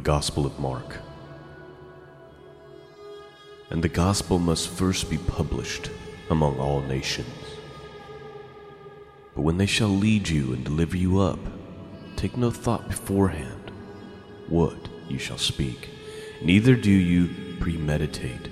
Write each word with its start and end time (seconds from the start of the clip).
the 0.00 0.04
Gospel 0.04 0.46
of 0.46 0.58
Mark. 0.58 0.96
And 3.68 3.84
the 3.84 3.88
Gospel 3.90 4.38
must 4.38 4.70
first 4.70 5.10
be 5.10 5.18
published 5.18 5.90
among 6.30 6.58
all 6.58 6.80
nations. 6.80 7.28
But 9.34 9.42
when 9.42 9.58
they 9.58 9.66
shall 9.66 9.90
lead 9.90 10.26
you 10.26 10.54
and 10.54 10.64
deliver 10.64 10.96
you 10.96 11.20
up, 11.20 11.38
take 12.16 12.38
no 12.38 12.50
thought 12.50 12.88
beforehand 12.88 13.72
what 14.48 14.88
you 15.10 15.18
shall 15.18 15.36
speak, 15.36 15.90
neither 16.42 16.76
do 16.76 16.90
you 16.90 17.28
premeditate. 17.58 18.48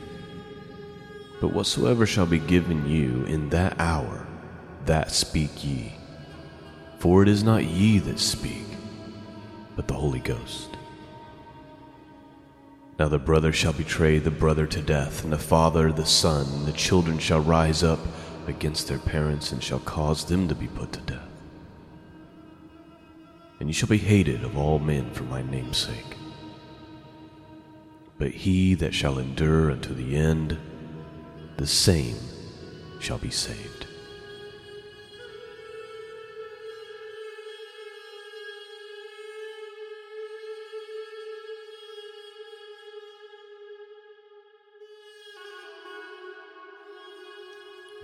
But 1.40 1.54
whatsoever 1.54 2.04
shall 2.04 2.26
be 2.26 2.40
given 2.40 2.86
you 2.86 3.24
in 3.24 3.48
that 3.48 3.80
hour, 3.80 4.26
that 4.84 5.12
speak 5.12 5.64
ye. 5.64 5.94
For 6.98 7.22
it 7.22 7.28
is 7.28 7.42
not 7.42 7.64
ye 7.64 8.00
that 8.00 8.18
speak, 8.18 8.66
but 9.76 9.88
the 9.88 9.94
Holy 9.94 10.20
Ghost. 10.20 10.77
Now 12.98 13.06
the 13.06 13.18
brother 13.18 13.52
shall 13.52 13.72
betray 13.72 14.18
the 14.18 14.30
brother 14.30 14.66
to 14.66 14.82
death, 14.82 15.22
and 15.22 15.32
the 15.32 15.38
father 15.38 15.92
the 15.92 16.04
son, 16.04 16.46
and 16.52 16.66
the 16.66 16.72
children 16.72 17.18
shall 17.18 17.40
rise 17.40 17.84
up 17.84 18.00
against 18.48 18.88
their 18.88 18.98
parents 18.98 19.52
and 19.52 19.62
shall 19.62 19.78
cause 19.78 20.24
them 20.24 20.48
to 20.48 20.54
be 20.54 20.66
put 20.66 20.92
to 20.94 21.00
death. 21.00 21.22
And 23.60 23.68
you 23.68 23.72
shall 23.72 23.88
be 23.88 23.98
hated 23.98 24.42
of 24.42 24.58
all 24.58 24.80
men 24.80 25.10
for 25.12 25.24
my 25.24 25.42
name's 25.42 25.76
sake. 25.76 26.16
But 28.18 28.32
he 28.32 28.74
that 28.74 28.94
shall 28.94 29.18
endure 29.18 29.70
unto 29.70 29.94
the 29.94 30.16
end, 30.16 30.58
the 31.56 31.66
same 31.68 32.16
shall 32.98 33.18
be 33.18 33.30
saved. 33.30 33.77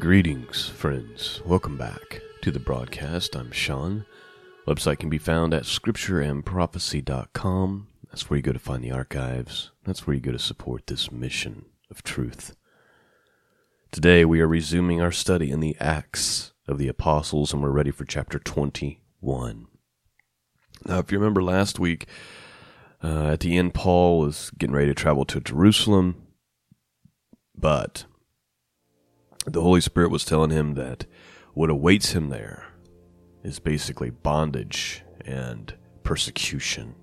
Greetings, 0.01 0.69
friends. 0.69 1.41
Welcome 1.47 1.77
back 1.77 2.21
to 2.43 2.51
the 2.51 2.59
broadcast. 2.59 3.37
I'm 3.37 3.53
Sean. 3.53 4.07
Website 4.67 4.99
can 4.99 5.09
be 5.09 5.19
found 5.19 5.55
at 5.55 5.63
scriptureandprophecy.com. 5.63 7.87
That's 8.09 8.29
where 8.29 8.37
you 8.37 8.43
go 8.43 8.53
to 8.53 8.59
find 8.59 8.83
the 8.83 8.91
archives. 8.91 9.71
That's 9.85 10.05
where 10.05 10.15
you 10.15 10.21
go 10.21 10.33
to 10.33 10.39
support 10.39 10.89
this 10.89 11.13
mission 11.13 11.67
of 11.93 12.03
truth. 12.03 12.57
Today 13.93 14.25
we 14.25 14.41
are 14.41 14.49
resuming 14.49 15.01
our 15.01 15.13
study 15.13 15.53
in 15.53 15.61
the 15.61 15.77
Acts 15.79 16.55
of 16.67 16.79
the 16.79 16.89
Apostles, 16.89 17.53
and 17.53 17.63
we're 17.63 17.71
ready 17.71 17.93
for 17.93 18.05
chapter 18.05 18.41
21. 18.41 19.69
Now, 20.87 20.99
if 20.99 21.13
you 21.13 21.19
remember 21.19 21.43
last 21.43 21.79
week, 21.79 22.09
uh, 23.03 23.29
at 23.29 23.41
the 23.41 23.57
end, 23.57 23.73
Paul 23.75 24.19
was 24.19 24.51
getting 24.59 24.75
ready 24.75 24.89
to 24.89 24.95
travel 24.95 25.25
to 25.27 25.41
Jerusalem, 25.41 26.27
but 27.57 28.07
the 29.45 29.63
Holy 29.63 29.81
Spirit 29.81 30.11
was 30.11 30.25
telling 30.25 30.51
him 30.51 30.75
that 30.75 31.07
what 31.53 31.71
awaits 31.71 32.13
him 32.13 32.29
there 32.29 32.67
is 33.43 33.59
basically 33.59 34.11
bondage 34.11 35.03
and 35.25 35.75
persecution. 36.03 36.95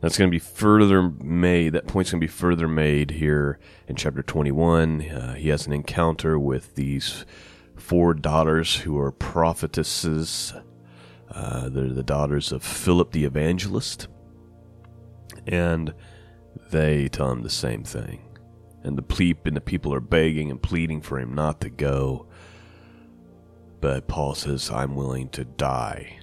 That's 0.00 0.18
going 0.18 0.30
to 0.30 0.34
be 0.34 0.38
further 0.38 1.02
made, 1.02 1.72
that 1.72 1.86
point's 1.86 2.10
going 2.10 2.20
to 2.20 2.26
be 2.26 2.32
further 2.32 2.68
made 2.68 3.12
here 3.12 3.58
in 3.88 3.96
chapter 3.96 4.22
21. 4.22 5.02
Uh, 5.02 5.34
he 5.34 5.48
has 5.48 5.66
an 5.66 5.72
encounter 5.72 6.38
with 6.38 6.74
these 6.74 7.24
four 7.76 8.14
daughters 8.14 8.76
who 8.76 8.98
are 8.98 9.12
prophetesses. 9.12 10.54
Uh, 11.30 11.68
they're 11.68 11.88
the 11.88 12.02
daughters 12.02 12.52
of 12.52 12.62
Philip 12.62 13.12
the 13.12 13.24
evangelist. 13.24 14.08
And 15.46 15.94
they 16.70 17.08
tell 17.08 17.30
him 17.30 17.42
the 17.42 17.50
same 17.50 17.84
thing 17.84 18.25
and 18.86 18.96
the 18.96 19.02
pleep 19.02 19.46
and 19.46 19.56
the 19.56 19.60
people 19.60 19.92
are 19.92 20.00
begging 20.00 20.50
and 20.50 20.62
pleading 20.62 21.00
for 21.00 21.18
him 21.18 21.34
not 21.34 21.60
to 21.60 21.68
go. 21.68 22.26
But 23.80 24.06
Paul 24.06 24.34
says, 24.34 24.70
I'm 24.70 24.94
willing 24.94 25.28
to 25.30 25.44
die 25.44 26.20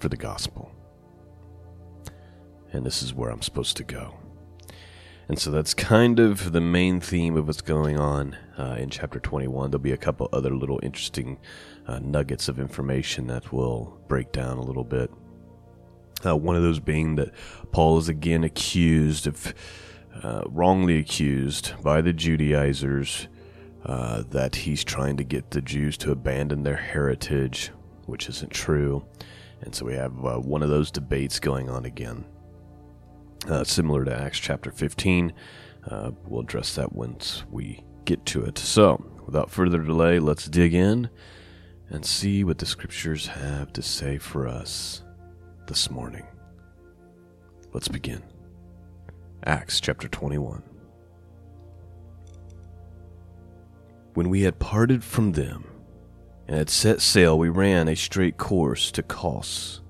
for 0.00 0.08
the 0.08 0.16
gospel. 0.16 0.72
And 2.72 2.84
this 2.84 3.02
is 3.02 3.14
where 3.14 3.30
I'm 3.30 3.40
supposed 3.40 3.76
to 3.78 3.84
go. 3.84 4.14
And 5.28 5.38
so 5.38 5.50
that's 5.50 5.74
kind 5.74 6.18
of 6.18 6.52
the 6.52 6.60
main 6.60 7.00
theme 7.00 7.36
of 7.36 7.46
what's 7.46 7.60
going 7.60 7.98
on 7.98 8.36
uh, 8.58 8.76
in 8.78 8.90
chapter 8.90 9.20
21. 9.20 9.70
There'll 9.70 9.82
be 9.82 9.92
a 9.92 9.96
couple 9.96 10.28
other 10.32 10.54
little 10.54 10.80
interesting 10.82 11.38
uh, 11.86 11.98
nuggets 12.00 12.48
of 12.48 12.58
information 12.58 13.26
that 13.28 13.52
will 13.52 14.00
break 14.08 14.32
down 14.32 14.58
a 14.58 14.62
little 14.62 14.84
bit. 14.84 15.10
Uh, 16.26 16.36
one 16.36 16.56
of 16.56 16.62
those 16.62 16.80
being 16.80 17.14
that 17.16 17.32
Paul 17.70 17.98
is 17.98 18.08
again 18.08 18.42
accused 18.42 19.26
of 19.26 19.54
uh, 20.22 20.42
wrongly 20.46 20.98
accused 20.98 21.72
by 21.82 22.00
the 22.00 22.12
Judaizers 22.12 23.28
uh, 23.84 24.22
that 24.30 24.56
he's 24.56 24.84
trying 24.84 25.16
to 25.16 25.24
get 25.24 25.50
the 25.50 25.62
Jews 25.62 25.96
to 25.98 26.12
abandon 26.12 26.62
their 26.62 26.76
heritage, 26.76 27.70
which 28.06 28.28
isn't 28.28 28.50
true. 28.50 29.04
And 29.60 29.74
so 29.74 29.86
we 29.86 29.94
have 29.94 30.12
uh, 30.24 30.36
one 30.36 30.62
of 30.62 30.70
those 30.70 30.90
debates 30.90 31.40
going 31.40 31.68
on 31.68 31.84
again. 31.84 32.24
Uh, 33.48 33.64
similar 33.64 34.04
to 34.04 34.14
Acts 34.14 34.38
chapter 34.38 34.70
15. 34.70 35.32
Uh, 35.88 36.10
we'll 36.26 36.42
address 36.42 36.74
that 36.74 36.92
once 36.92 37.44
we 37.50 37.82
get 38.04 38.24
to 38.26 38.44
it. 38.44 38.58
So, 38.58 39.04
without 39.24 39.50
further 39.50 39.78
delay, 39.78 40.18
let's 40.18 40.46
dig 40.46 40.74
in 40.74 41.08
and 41.90 42.04
see 42.04 42.44
what 42.44 42.58
the 42.58 42.66
scriptures 42.66 43.26
have 43.26 43.72
to 43.74 43.82
say 43.82 44.18
for 44.18 44.46
us 44.46 45.02
this 45.66 45.90
morning. 45.90 46.26
Let's 47.72 47.88
begin. 47.88 48.22
Acts 49.44 49.80
chapter 49.80 50.08
21. 50.08 50.62
When 54.14 54.30
we 54.30 54.42
had 54.42 54.58
parted 54.58 55.04
from 55.04 55.32
them 55.32 55.64
and 56.48 56.56
had 56.56 56.68
set 56.68 57.00
sail, 57.00 57.38
we 57.38 57.48
ran 57.48 57.86
a 57.86 57.94
straight 57.94 58.36
course 58.36 58.90
to 58.90 59.02
Cos, 59.02 59.80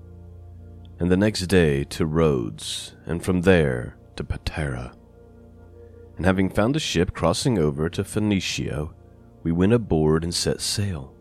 and 0.99 1.09
the 1.09 1.17
next 1.17 1.47
day 1.47 1.83
to 1.85 2.05
Rhodes, 2.05 2.95
and 3.07 3.23
from 3.23 3.41
there 3.41 3.97
to 4.17 4.23
Patara. 4.23 4.93
And 6.15 6.27
having 6.27 6.51
found 6.51 6.75
a 6.75 6.79
ship 6.79 7.13
crossing 7.13 7.57
over 7.57 7.89
to 7.89 8.03
Phoenicia, 8.03 8.89
we 9.41 9.51
went 9.51 9.73
aboard 9.73 10.23
and 10.23 10.33
set 10.33 10.61
sail. 10.61 11.15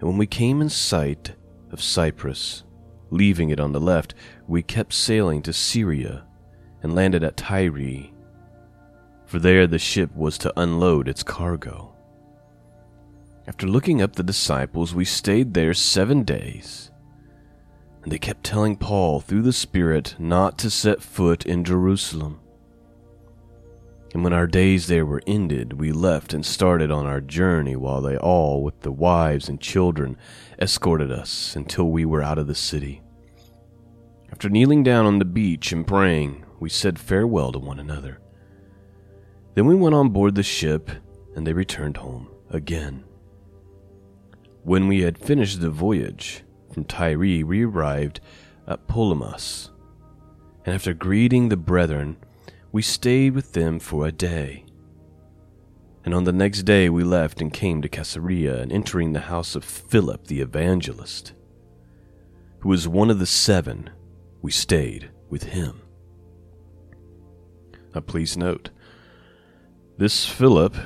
And 0.00 0.08
when 0.08 0.18
we 0.18 0.26
came 0.26 0.60
in 0.60 0.68
sight 0.68 1.36
of 1.70 1.80
Cyprus, 1.80 2.64
leaving 3.10 3.50
it 3.50 3.60
on 3.60 3.70
the 3.70 3.80
left, 3.80 4.14
we 4.48 4.64
kept 4.64 4.92
sailing 4.92 5.42
to 5.42 5.52
Syria 5.52 6.24
and 6.82 6.94
landed 6.94 7.22
at 7.22 7.36
Tyre, 7.36 8.08
for 9.26 9.38
there 9.38 9.66
the 9.66 9.78
ship 9.78 10.14
was 10.14 10.36
to 10.38 10.52
unload 10.60 11.08
its 11.08 11.22
cargo. 11.22 11.94
After 13.46 13.66
looking 13.66 14.00
up 14.00 14.14
the 14.14 14.22
disciples, 14.22 14.94
we 14.94 15.04
stayed 15.04 15.54
there 15.54 15.74
seven 15.74 16.22
days, 16.22 16.90
and 18.02 18.12
they 18.12 18.18
kept 18.18 18.44
telling 18.44 18.76
Paul 18.76 19.20
through 19.20 19.42
the 19.42 19.52
Spirit 19.52 20.14
not 20.18 20.58
to 20.58 20.70
set 20.70 21.02
foot 21.02 21.46
in 21.46 21.64
Jerusalem. 21.64 22.40
And 24.14 24.22
when 24.22 24.34
our 24.34 24.46
days 24.46 24.88
there 24.88 25.06
were 25.06 25.22
ended, 25.26 25.80
we 25.80 25.90
left 25.90 26.34
and 26.34 26.44
started 26.44 26.90
on 26.90 27.06
our 27.06 27.20
journey, 27.20 27.76
while 27.76 28.02
they 28.02 28.16
all, 28.18 28.62
with 28.62 28.80
the 28.80 28.92
wives 28.92 29.48
and 29.48 29.58
children, 29.60 30.18
escorted 30.60 31.10
us 31.10 31.56
until 31.56 31.90
we 31.90 32.04
were 32.04 32.22
out 32.22 32.38
of 32.38 32.46
the 32.46 32.54
city. 32.54 33.00
After 34.30 34.50
kneeling 34.50 34.82
down 34.82 35.06
on 35.06 35.18
the 35.18 35.24
beach 35.24 35.72
and 35.72 35.86
praying, 35.86 36.41
we 36.62 36.70
said 36.70 36.96
farewell 36.96 37.50
to 37.50 37.58
one 37.58 37.80
another. 37.80 38.20
Then 39.54 39.66
we 39.66 39.74
went 39.74 39.96
on 39.96 40.10
board 40.10 40.36
the 40.36 40.44
ship, 40.44 40.92
and 41.34 41.44
they 41.44 41.52
returned 41.52 41.96
home 41.96 42.28
again. 42.50 43.02
When 44.62 44.86
we 44.86 45.00
had 45.00 45.18
finished 45.18 45.60
the 45.60 45.70
voyage 45.70 46.44
from 46.72 46.84
Tyre, 46.84 47.18
we 47.18 47.64
arrived 47.64 48.20
at 48.68 48.86
Ptolemais, 48.86 49.70
and 50.64 50.72
after 50.72 50.94
greeting 50.94 51.48
the 51.48 51.56
brethren, 51.56 52.16
we 52.70 52.80
stayed 52.80 53.34
with 53.34 53.54
them 53.54 53.80
for 53.80 54.06
a 54.06 54.12
day. 54.12 54.64
And 56.04 56.14
on 56.14 56.22
the 56.22 56.32
next 56.32 56.62
day 56.62 56.88
we 56.88 57.02
left 57.02 57.40
and 57.40 57.52
came 57.52 57.82
to 57.82 57.88
Caesarea, 57.88 58.62
and 58.62 58.70
entering 58.70 59.12
the 59.12 59.20
house 59.20 59.56
of 59.56 59.64
Philip 59.64 60.28
the 60.28 60.40
evangelist, 60.40 61.32
who 62.60 62.68
was 62.68 62.86
one 62.86 63.10
of 63.10 63.18
the 63.18 63.26
seven, 63.26 63.90
we 64.42 64.52
stayed 64.52 65.10
with 65.28 65.42
him. 65.42 65.82
Now, 67.94 68.00
please 68.00 68.36
note, 68.36 68.70
this 69.98 70.26
Philip 70.26 70.76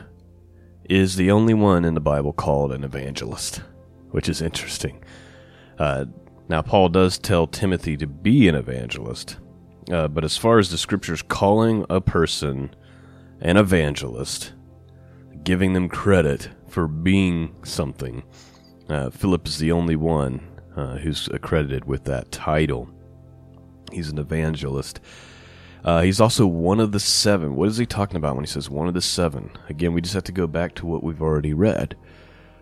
is 0.89 1.17
the 1.17 1.31
only 1.31 1.55
one 1.55 1.85
in 1.85 1.95
the 1.95 2.01
Bible 2.01 2.33
called 2.33 2.73
an 2.73 2.85
evangelist, 2.85 3.63
which 4.11 4.29
is 4.29 4.43
interesting. 4.43 5.03
Uh, 5.79 6.07
now, 6.49 6.63
Paul 6.63 6.89
does 6.89 7.19
tell 7.19 7.47
Timothy 7.47 7.97
to 7.97 8.07
be 8.07 8.49
an 8.49 8.55
evangelist, 8.55 9.37
uh, 9.91 10.09
but 10.09 10.25
as 10.25 10.37
far 10.37 10.59
as 10.59 10.71
the 10.71 10.79
scriptures 10.79 11.23
calling 11.23 11.85
a 11.91 12.01
person 12.01 12.75
an 13.41 13.57
evangelist, 13.57 14.53
giving 15.45 15.73
them 15.73 15.89
credit 15.89 16.49
for 16.69 16.89
being 16.89 17.55
something, 17.65 18.23
uh, 18.89 19.11
Philip 19.11 19.47
is 19.47 19.59
the 19.59 19.73
only 19.73 19.97
one 19.97 20.41
uh, 20.77 20.99
who's 20.99 21.29
accredited 21.29 21.85
with 21.85 22.05
that 22.05 22.31
title. 22.31 22.89
He's 23.93 24.11
an 24.11 24.19
evangelist. 24.19 25.01
Uh, 25.87 26.03
he's 26.03 26.21
also 26.21 26.49
one 26.49 26.81
of 26.81 26.91
the 26.91 26.99
seven. 26.99 27.55
What 27.55 27.69
is 27.69 27.77
he 27.77 27.87
talking 27.87 28.17
about 28.17 28.35
when 28.35 28.45
he 28.45 28.51
says 28.51 28.69
one 28.69 28.89
of 28.89 28.95
the 28.95 29.01
seven? 29.01 29.51
Again, 29.69 29.93
we 29.93 30.01
just 30.01 30.15
have 30.15 30.25
to 30.25 30.33
go 30.33 30.49
back 30.49 30.75
to 30.75 30.87
what 30.87 31.05
we've 31.05 31.23
already 31.23 31.55
read. 31.55 31.97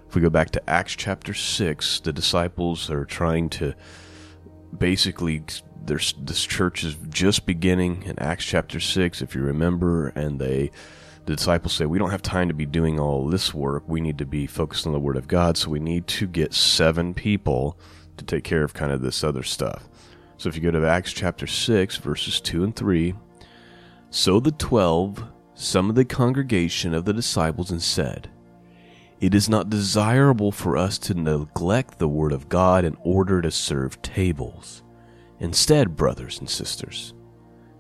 If 0.06 0.14
we 0.14 0.20
go 0.20 0.28
back 0.28 0.50
to 0.50 0.70
Acts 0.70 0.94
chapter 0.94 1.32
6, 1.32 2.00
the 2.00 2.12
disciples 2.12 2.90
are 2.90 3.06
trying 3.06 3.48
to 3.50 3.74
basically, 4.76 5.42
there's, 5.82 6.14
this 6.20 6.44
church 6.44 6.84
is 6.84 6.96
just 7.08 7.46
beginning 7.46 8.02
in 8.02 8.18
Acts 8.18 8.44
chapter 8.44 8.78
6, 8.78 9.22
if 9.22 9.34
you 9.34 9.40
remember, 9.40 10.08
and 10.08 10.38
they 10.38 10.70
the 11.24 11.36
disciples 11.36 11.72
say, 11.72 11.86
We 11.86 11.98
don't 11.98 12.10
have 12.10 12.20
time 12.20 12.48
to 12.48 12.54
be 12.54 12.66
doing 12.66 13.00
all 13.00 13.26
this 13.28 13.54
work. 13.54 13.84
We 13.86 14.02
need 14.02 14.18
to 14.18 14.26
be 14.26 14.46
focused 14.46 14.86
on 14.86 14.92
the 14.92 15.00
Word 15.00 15.16
of 15.16 15.26
God. 15.26 15.56
So 15.56 15.70
we 15.70 15.80
need 15.80 16.06
to 16.08 16.26
get 16.26 16.52
seven 16.52 17.14
people 17.14 17.78
to 18.18 18.24
take 18.26 18.44
care 18.44 18.62
of 18.62 18.74
kind 18.74 18.92
of 18.92 19.00
this 19.00 19.24
other 19.24 19.42
stuff. 19.42 19.88
So 20.36 20.48
if 20.48 20.56
you 20.56 20.62
go 20.62 20.70
to 20.70 20.86
Acts 20.86 21.12
chapter 21.12 21.46
6, 21.46 21.96
verses 21.98 22.40
2 22.40 22.64
and 22.64 22.76
3, 22.76 23.14
so 24.10 24.38
the 24.38 24.52
twelve 24.52 25.24
summoned 25.54 25.98
the 25.98 26.04
congregation 26.04 26.94
of 26.94 27.04
the 27.04 27.12
disciples 27.12 27.72
and 27.72 27.82
said, 27.82 28.30
It 29.20 29.34
is 29.34 29.48
not 29.48 29.70
desirable 29.70 30.52
for 30.52 30.76
us 30.76 30.98
to 30.98 31.14
neglect 31.14 31.98
the 31.98 32.08
Word 32.08 32.32
of 32.32 32.48
God 32.48 32.84
in 32.84 32.96
order 33.02 33.42
to 33.42 33.50
serve 33.50 34.00
tables. 34.02 34.84
Instead, 35.40 35.96
brothers 35.96 36.38
and 36.38 36.48
sisters, 36.48 37.12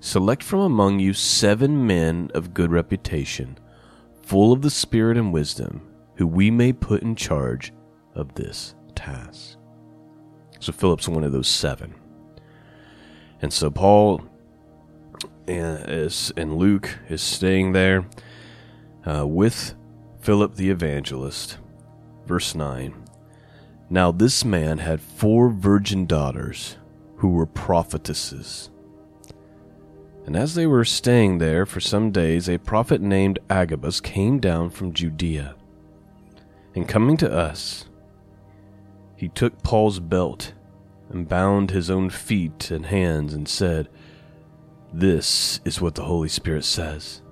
select 0.00 0.42
from 0.42 0.60
among 0.60 0.98
you 0.98 1.12
seven 1.12 1.86
men 1.86 2.30
of 2.34 2.52
good 2.52 2.72
reputation, 2.72 3.56
full 4.22 4.52
of 4.52 4.62
the 4.62 4.70
Spirit 4.70 5.16
and 5.16 5.32
wisdom, 5.32 5.82
who 6.16 6.26
we 6.26 6.50
may 6.50 6.72
put 6.72 7.02
in 7.02 7.14
charge 7.14 7.72
of 8.14 8.34
this 8.34 8.74
task. 8.94 9.56
So 10.58 10.72
Philip's 10.72 11.08
one 11.08 11.22
of 11.22 11.32
those 11.32 11.48
seven. 11.48 11.94
And 13.44 13.52
so 13.52 13.70
Paul 13.70 14.22
and, 15.46 15.84
is, 15.86 16.32
and 16.34 16.56
Luke 16.56 16.98
is 17.10 17.20
staying 17.20 17.72
there 17.72 18.06
uh, 19.06 19.26
with 19.26 19.74
Philip 20.22 20.54
the 20.54 20.70
evangelist. 20.70 21.58
Verse 22.24 22.54
9 22.54 22.94
Now 23.90 24.10
this 24.12 24.46
man 24.46 24.78
had 24.78 25.02
four 25.02 25.50
virgin 25.50 26.06
daughters 26.06 26.78
who 27.16 27.32
were 27.32 27.44
prophetesses. 27.44 28.70
And 30.24 30.36
as 30.36 30.54
they 30.54 30.66
were 30.66 30.86
staying 30.86 31.36
there 31.36 31.66
for 31.66 31.80
some 31.80 32.12
days, 32.12 32.48
a 32.48 32.56
prophet 32.56 33.02
named 33.02 33.40
Agabus 33.50 34.00
came 34.00 34.38
down 34.38 34.70
from 34.70 34.94
Judea. 34.94 35.54
And 36.74 36.88
coming 36.88 37.18
to 37.18 37.30
us, 37.30 37.90
he 39.16 39.28
took 39.28 39.62
Paul's 39.62 40.00
belt 40.00 40.54
and 41.14 41.28
bound 41.28 41.70
his 41.70 41.88
own 41.88 42.10
feet 42.10 42.70
and 42.70 42.86
hands 42.86 43.32
and 43.32 43.48
said, 43.48 43.88
This 44.92 45.60
is 45.64 45.80
what 45.80 45.94
the 45.94 46.04
Holy 46.04 46.28
Spirit 46.28 46.64
says. 46.64 47.22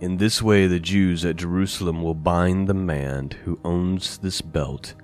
In 0.00 0.16
this 0.18 0.42
way, 0.42 0.66
the 0.66 0.80
Jews 0.80 1.24
at 1.24 1.36
Jerusalem 1.36 2.02
will 2.02 2.14
bind 2.14 2.68
the 2.68 2.74
man 2.74 3.30
who 3.44 3.60
owns 3.64 4.18
this 4.18 4.42
belt 4.42 4.94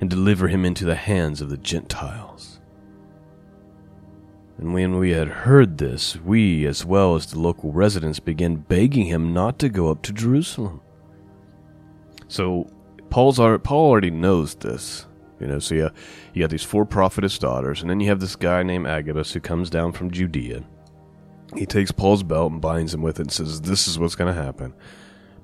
and 0.00 0.08
deliver 0.08 0.48
him 0.48 0.64
into 0.64 0.84
the 0.84 0.94
hands 0.94 1.40
of 1.40 1.48
the 1.48 1.56
Gentiles. 1.56 2.60
And 4.58 4.74
when 4.74 4.98
we 4.98 5.10
had 5.10 5.28
heard 5.28 5.78
this, 5.78 6.16
we, 6.16 6.66
as 6.66 6.84
well 6.84 7.16
as 7.16 7.26
the 7.26 7.40
local 7.40 7.72
residents, 7.72 8.20
began 8.20 8.56
begging 8.56 9.06
him 9.06 9.32
not 9.32 9.58
to 9.58 9.68
go 9.68 9.90
up 9.90 10.02
to 10.02 10.12
Jerusalem. 10.12 10.80
So 12.28 12.70
Paul's 13.10 13.38
Paul 13.38 13.60
already 13.90 14.10
knows 14.10 14.54
this. 14.54 15.06
You 15.42 15.48
know, 15.48 15.58
so 15.58 15.74
you, 15.74 15.90
you 16.32 16.42
got 16.42 16.50
these 16.50 16.62
four 16.62 16.86
prophetess 16.86 17.38
daughters, 17.38 17.80
and 17.80 17.90
then 17.90 17.98
you 18.00 18.08
have 18.08 18.20
this 18.20 18.36
guy 18.36 18.62
named 18.62 18.86
Agabus 18.86 19.32
who 19.32 19.40
comes 19.40 19.68
down 19.68 19.92
from 19.92 20.10
Judea. 20.10 20.62
He 21.56 21.66
takes 21.66 21.90
Paul's 21.90 22.22
belt 22.22 22.52
and 22.52 22.60
binds 22.60 22.94
him 22.94 23.02
with 23.02 23.18
it 23.18 23.24
and 23.24 23.32
says, 23.32 23.60
This 23.60 23.88
is 23.88 23.98
what's 23.98 24.14
going 24.14 24.34
to 24.34 24.40
happen. 24.40 24.72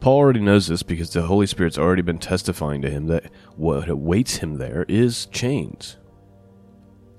Paul 0.01 0.17
already 0.17 0.41
knows 0.41 0.69
this 0.69 0.85
because 0.85 1.11
the 1.11 1.23
Holy 1.23 1.47
Spirit's 1.47 1.77
already 1.79 2.03
been 2.03 2.19
testifying 2.19 2.81
to 2.83 2.91
him 2.91 3.09
that 3.09 3.31
what 3.57 3.89
awaits 3.89 4.37
him 4.37 4.55
there 4.55 4.87
is 4.89 5.27
chains. 5.27 5.97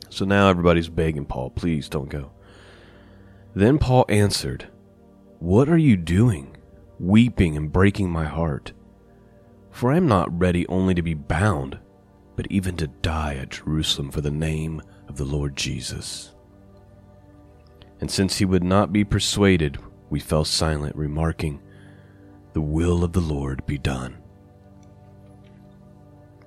So 0.10 0.24
now 0.24 0.50
everybody's 0.50 0.90
begging 0.90 1.25
Paul, 1.25 1.50
please 1.50 1.90
don't 1.90 2.10
go. 2.10 2.32
Then 3.54 3.78
Paul 3.78 4.06
answered, 4.08 4.70
What 5.40 5.68
are 5.68 5.78
you 5.78 5.98
doing, 5.98 6.56
weeping 6.98 7.58
and 7.58 7.72
breaking 7.72 8.10
my 8.10 8.25
heart? 8.25 8.72
For 9.72 9.92
I 9.92 9.98
am 9.98 10.08
not 10.08 10.40
ready 10.40 10.66
only 10.68 10.94
to 10.94 11.02
be 11.02 11.14
bound 11.14 11.80
but 12.39 12.50
even 12.50 12.77
to 12.77 12.88
die 12.88 13.36
at 13.36 13.50
Jerusalem 13.50 14.09
for 14.12 14.21
the 14.21 14.31
name 14.31 14.81
of 15.09 15.18
the 15.18 15.25
Lord 15.25 15.57
Jesus. 15.57 16.31
And 18.00 18.09
since 18.09 18.38
he 18.38 18.45
would 18.45 18.63
not 18.63 18.94
be 18.94 19.03
persuaded, 19.03 19.77
we 20.09 20.21
fell 20.21 20.45
silent, 20.45 20.95
remarking, 20.95 21.62
The 22.53 22.62
will 22.62 23.03
of 23.03 23.12
the 23.12 23.19
Lord 23.19 23.65
be 23.65 23.77
done. 23.77 24.19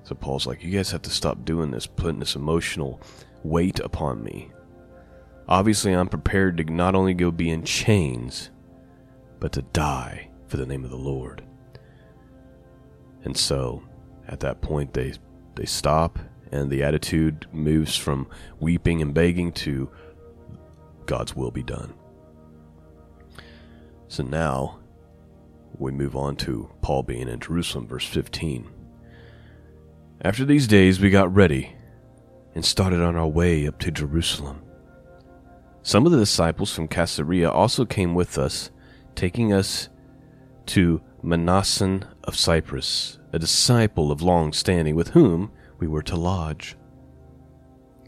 So 0.01 0.15
Paul's 0.15 0.47
like, 0.47 0.63
You 0.63 0.71
guys 0.71 0.89
have 0.89 1.03
to 1.03 1.11
stop 1.11 1.45
doing 1.45 1.69
this, 1.69 1.85
putting 1.85 2.19
this 2.19 2.35
emotional 2.35 2.99
weight 3.43 3.79
upon 3.79 4.23
me. 4.23 4.49
Obviously, 5.47 5.93
I'm 5.93 6.09
prepared 6.09 6.57
to 6.57 6.63
not 6.63 6.95
only 6.95 7.13
go 7.13 7.29
be 7.29 7.51
in 7.51 7.63
chains, 7.63 8.49
but 9.39 9.51
to 9.51 9.61
die 9.61 10.31
for 10.47 10.57
the 10.57 10.65
name 10.65 10.85
of 10.85 10.89
the 10.89 10.97
Lord. 10.97 11.43
And 13.25 13.37
so, 13.37 13.83
at 14.27 14.39
that 14.39 14.59
point, 14.61 14.91
they 14.95 15.13
they 15.55 15.65
stop, 15.65 16.19
and 16.51 16.69
the 16.69 16.83
attitude 16.83 17.47
moves 17.51 17.97
from 17.97 18.27
weeping 18.59 19.01
and 19.01 19.13
begging 19.13 19.51
to 19.51 19.89
God's 21.05 21.35
will 21.35 21.51
be 21.51 21.63
done. 21.63 21.93
So 24.07 24.23
now 24.23 24.79
we 25.77 25.91
move 25.91 26.15
on 26.15 26.35
to 26.37 26.69
Paul 26.81 27.03
being 27.03 27.27
in 27.27 27.39
Jerusalem, 27.39 27.87
verse 27.87 28.05
15. 28.05 28.69
After 30.21 30.45
these 30.45 30.67
days, 30.67 30.99
we 30.99 31.09
got 31.09 31.33
ready 31.33 31.75
and 32.55 32.63
started 32.63 33.01
on 33.01 33.15
our 33.15 33.27
way 33.27 33.67
up 33.67 33.79
to 33.79 33.91
Jerusalem. 33.91 34.61
Some 35.81 36.05
of 36.05 36.11
the 36.11 36.19
disciples 36.19 36.73
from 36.73 36.87
Caesarea 36.87 37.49
also 37.49 37.85
came 37.85 38.13
with 38.13 38.37
us, 38.37 38.69
taking 39.15 39.51
us 39.51 39.89
to 40.67 41.01
Mnason 41.23 42.05
of 42.25 42.35
Cyprus, 42.35 43.17
a 43.31 43.39
disciple 43.39 44.11
of 44.11 44.21
long 44.21 44.51
standing 44.51 44.95
with 44.95 45.09
whom 45.09 45.51
we 45.79 45.87
were 45.87 46.03
to 46.03 46.17
lodge. 46.17 46.75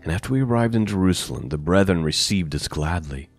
And 0.04 0.12
after 0.12 0.34
we 0.34 0.42
arrived 0.42 0.76
in 0.76 0.86
Jerusalem, 0.86 1.50
the 1.50 1.58
brethren 1.58 2.04
received 2.04 2.54
us 2.54 2.68
gladly. 2.68 3.30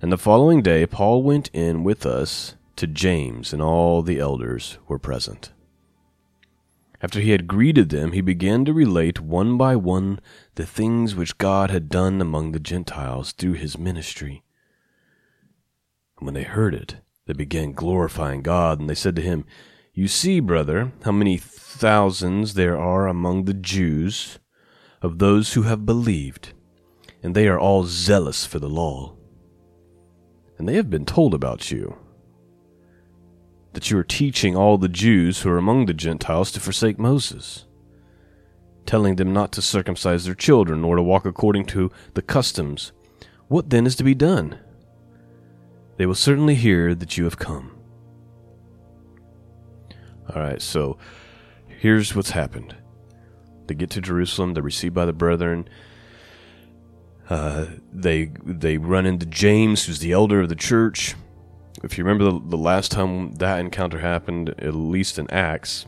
And 0.00 0.10
the 0.10 0.18
following 0.18 0.62
day, 0.62 0.86
Paul 0.86 1.22
went 1.22 1.50
in 1.52 1.84
with 1.84 2.06
us 2.06 2.56
to 2.76 2.86
James, 2.86 3.52
and 3.52 3.60
all 3.60 4.02
the 4.02 4.18
elders 4.18 4.78
were 4.88 4.98
present. 4.98 5.52
After 7.02 7.20
he 7.20 7.30
had 7.30 7.46
greeted 7.46 7.90
them, 7.90 8.12
he 8.12 8.22
began 8.22 8.64
to 8.64 8.72
relate 8.72 9.20
one 9.20 9.58
by 9.58 9.76
one 9.76 10.18
the 10.54 10.66
things 10.66 11.14
which 11.14 11.38
God 11.38 11.70
had 11.70 11.90
done 11.90 12.22
among 12.22 12.52
the 12.52 12.58
Gentiles 12.58 13.32
through 13.32 13.54
his 13.54 13.78
ministry. 13.78 14.42
And 16.18 16.26
when 16.26 16.34
they 16.34 16.44
heard 16.44 16.74
it, 16.74 16.96
they 17.26 17.32
began 17.32 17.72
glorifying 17.72 18.42
God, 18.42 18.80
and 18.80 18.88
they 18.88 18.94
said 18.94 19.16
to 19.16 19.22
him, 19.22 19.44
You 19.92 20.08
see, 20.08 20.40
brother, 20.40 20.92
how 21.04 21.12
many 21.12 21.36
thousands 21.36 22.54
there 22.54 22.78
are 22.78 23.06
among 23.06 23.44
the 23.44 23.54
Jews 23.54 24.38
of 25.02 25.18
those 25.18 25.52
who 25.52 25.62
have 25.62 25.84
believed, 25.84 26.52
and 27.22 27.34
they 27.34 27.48
are 27.48 27.58
all 27.58 27.84
zealous 27.84 28.46
for 28.46 28.58
the 28.58 28.68
law. 28.68 29.16
And 30.58 30.68
they 30.68 30.74
have 30.74 30.88
been 30.88 31.04
told 31.04 31.34
about 31.34 31.70
you, 31.70 31.96
that 33.72 33.90
you 33.90 33.98
are 33.98 34.04
teaching 34.04 34.56
all 34.56 34.78
the 34.78 34.88
Jews 34.88 35.40
who 35.40 35.50
are 35.50 35.58
among 35.58 35.86
the 35.86 35.94
Gentiles 35.94 36.50
to 36.52 36.60
forsake 36.60 36.98
Moses, 36.98 37.66
telling 38.86 39.16
them 39.16 39.32
not 39.32 39.50
to 39.52 39.62
circumcise 39.62 40.24
their 40.24 40.34
children, 40.34 40.80
nor 40.80 40.96
to 40.96 41.02
walk 41.02 41.26
according 41.26 41.66
to 41.66 41.90
the 42.14 42.22
customs. 42.22 42.92
What 43.48 43.70
then 43.70 43.84
is 43.84 43.96
to 43.96 44.04
be 44.04 44.14
done? 44.14 44.58
They 45.96 46.06
will 46.06 46.14
certainly 46.14 46.54
hear 46.54 46.94
that 46.94 47.16
you 47.16 47.24
have 47.24 47.38
come. 47.38 47.76
All 50.34 50.42
right, 50.42 50.60
so 50.60 50.98
here's 51.66 52.14
what's 52.14 52.30
happened. 52.30 52.74
They 53.66 53.74
get 53.74 53.90
to 53.90 54.00
Jerusalem, 54.00 54.54
they're 54.54 54.62
received 54.62 54.94
by 54.94 55.06
the 55.06 55.12
brethren. 55.12 55.68
Uh, 57.28 57.66
they 57.92 58.30
they 58.44 58.78
run 58.78 59.06
into 59.06 59.26
James, 59.26 59.84
who's 59.84 59.98
the 59.98 60.12
elder 60.12 60.42
of 60.42 60.48
the 60.48 60.54
church. 60.54 61.14
If 61.82 61.98
you 61.98 62.04
remember 62.04 62.24
the, 62.24 62.40
the 62.50 62.56
last 62.56 62.92
time 62.92 63.34
that 63.36 63.58
encounter 63.58 63.98
happened, 63.98 64.54
at 64.58 64.74
least 64.74 65.18
in 65.18 65.28
Acts, 65.30 65.86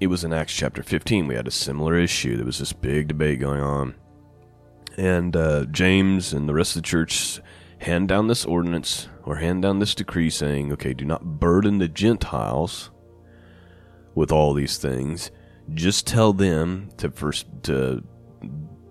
it 0.00 0.06
was 0.06 0.24
in 0.24 0.32
Acts 0.32 0.54
chapter 0.54 0.82
15. 0.82 1.26
We 1.26 1.34
had 1.34 1.48
a 1.48 1.52
similar 1.52 1.96
issue. 1.96 2.36
There 2.36 2.46
was 2.46 2.58
this 2.58 2.72
big 2.72 3.08
debate 3.08 3.40
going 3.40 3.60
on. 3.60 3.94
And 4.96 5.36
uh, 5.36 5.64
James 5.66 6.32
and 6.32 6.48
the 6.48 6.54
rest 6.54 6.76
of 6.76 6.82
the 6.82 6.88
church 6.88 7.40
hand 7.78 8.08
down 8.08 8.28
this 8.28 8.44
ordinance 8.44 9.08
or 9.24 9.36
hand 9.36 9.62
down 9.62 9.78
this 9.78 9.94
decree 9.94 10.30
saying, 10.30 10.72
okay, 10.72 10.94
do 10.94 11.04
not 11.04 11.40
burden 11.40 11.78
the 11.78 11.88
Gentiles 11.88 12.90
with 14.14 14.30
all 14.30 14.54
these 14.54 14.78
things. 14.78 15.30
Just 15.72 16.06
tell 16.06 16.32
them 16.32 16.90
to 16.98 17.10
first 17.10 17.46
to 17.64 18.02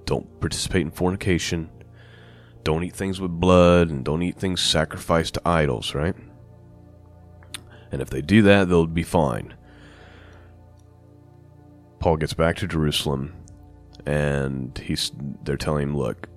don't 0.05 0.39
participate 0.39 0.81
in 0.81 0.91
fornication, 0.91 1.69
don't 2.63 2.83
eat 2.83 2.95
things 2.95 3.21
with 3.21 3.31
blood 3.31 3.89
and 3.89 4.03
don't 4.03 4.23
eat 4.23 4.37
things 4.37 4.61
sacrificed 4.61 5.35
to 5.35 5.47
idols, 5.47 5.93
right? 5.93 6.15
And 7.91 8.01
if 8.01 8.09
they 8.09 8.21
do 8.21 8.41
that, 8.43 8.69
they'll 8.69 8.87
be 8.87 9.03
fine. 9.03 9.53
Paul 11.99 12.17
gets 12.17 12.33
back 12.33 12.57
to 12.57 12.67
Jerusalem 12.67 13.33
and 14.05 14.77
he's 14.77 15.11
they're 15.43 15.57
telling 15.57 15.83
him, 15.83 15.97
"Look, 15.97 16.27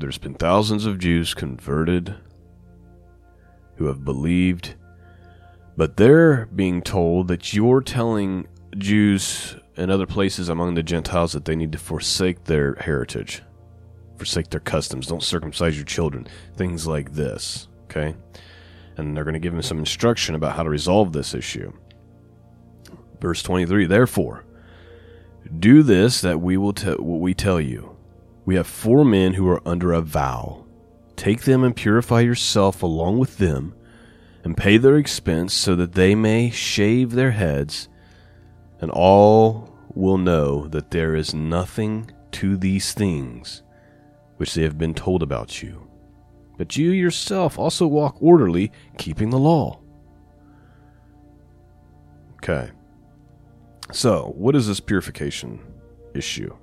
there's 0.00 0.18
been 0.18 0.34
thousands 0.34 0.86
of 0.86 0.98
Jews 0.98 1.34
converted 1.34 2.14
who 3.76 3.86
have 3.86 4.04
believed, 4.04 4.74
but 5.76 5.96
they're 5.96 6.46
being 6.46 6.82
told 6.82 7.28
that 7.28 7.52
you're 7.52 7.80
telling 7.80 8.46
Jews 8.76 9.56
and 9.76 9.90
other 9.90 10.06
places 10.06 10.48
among 10.48 10.74
the 10.74 10.82
Gentiles 10.82 11.32
that 11.32 11.44
they 11.44 11.56
need 11.56 11.72
to 11.72 11.78
forsake 11.78 12.44
their 12.44 12.74
heritage, 12.74 13.42
forsake 14.16 14.50
their 14.50 14.60
customs, 14.60 15.06
don't 15.06 15.22
circumcise 15.22 15.76
your 15.76 15.86
children, 15.86 16.26
things 16.56 16.86
like 16.86 17.12
this, 17.12 17.68
okay? 17.84 18.14
And 18.96 19.16
they're 19.16 19.24
going 19.24 19.34
to 19.34 19.40
give 19.40 19.54
him 19.54 19.62
some 19.62 19.78
instruction 19.78 20.34
about 20.34 20.56
how 20.56 20.62
to 20.62 20.70
resolve 20.70 21.12
this 21.12 21.34
issue. 21.34 21.72
Verse 23.20 23.42
23 23.42 23.86
Therefore, 23.86 24.44
do 25.58 25.82
this 25.82 26.20
that 26.20 26.40
we 26.40 26.56
will 26.56 26.72
tell 26.72 26.96
what 26.96 27.20
we 27.20 27.34
tell 27.34 27.60
you. 27.60 27.89
We 28.44 28.56
have 28.56 28.66
four 28.66 29.04
men 29.04 29.34
who 29.34 29.48
are 29.48 29.66
under 29.66 29.92
a 29.92 30.00
vow. 30.00 30.64
Take 31.16 31.42
them 31.42 31.62
and 31.62 31.76
purify 31.76 32.20
yourself 32.20 32.82
along 32.82 33.18
with 33.18 33.38
them, 33.38 33.74
and 34.42 34.56
pay 34.56 34.78
their 34.78 34.96
expense 34.96 35.52
so 35.52 35.74
that 35.76 35.92
they 35.92 36.14
may 36.14 36.50
shave 36.50 37.12
their 37.12 37.32
heads, 37.32 37.88
and 38.80 38.90
all 38.90 39.76
will 39.94 40.18
know 40.18 40.66
that 40.68 40.90
there 40.90 41.14
is 41.14 41.34
nothing 41.34 42.10
to 42.32 42.56
these 42.56 42.92
things 42.92 43.62
which 44.38 44.54
they 44.54 44.62
have 44.62 44.78
been 44.78 44.94
told 44.94 45.22
about 45.22 45.62
you. 45.62 45.86
But 46.56 46.76
you 46.76 46.90
yourself 46.90 47.58
also 47.58 47.86
walk 47.86 48.16
orderly, 48.20 48.72
keeping 48.96 49.30
the 49.30 49.38
law. 49.38 49.80
Okay. 52.36 52.70
So, 53.92 54.32
what 54.36 54.56
is 54.56 54.66
this 54.66 54.80
purification 54.80 55.60
issue? 56.14 56.56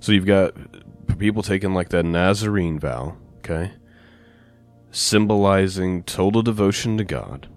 So, 0.00 0.12
you've 0.12 0.26
got 0.26 0.54
people 1.18 1.42
taking 1.42 1.74
like 1.74 1.88
that 1.90 2.04
Nazarene 2.04 2.78
vow, 2.78 3.16
okay? 3.38 3.72
Symbolizing 4.90 6.04
total 6.04 6.42
devotion 6.42 6.96
to 6.98 7.04
God. 7.04 7.48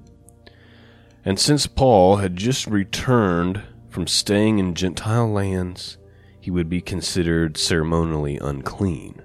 And 1.23 1.39
since 1.39 1.67
Paul 1.67 2.17
had 2.17 2.35
just 2.35 2.65
returned 2.67 3.61
from 3.89 4.07
staying 4.07 4.57
in 4.59 4.73
Gentile 4.73 5.31
lands, 5.31 5.97
he 6.39 6.49
would 6.49 6.69
be 6.69 6.81
considered 6.81 7.57
ceremonially 7.57 8.37
unclean. 8.39 9.21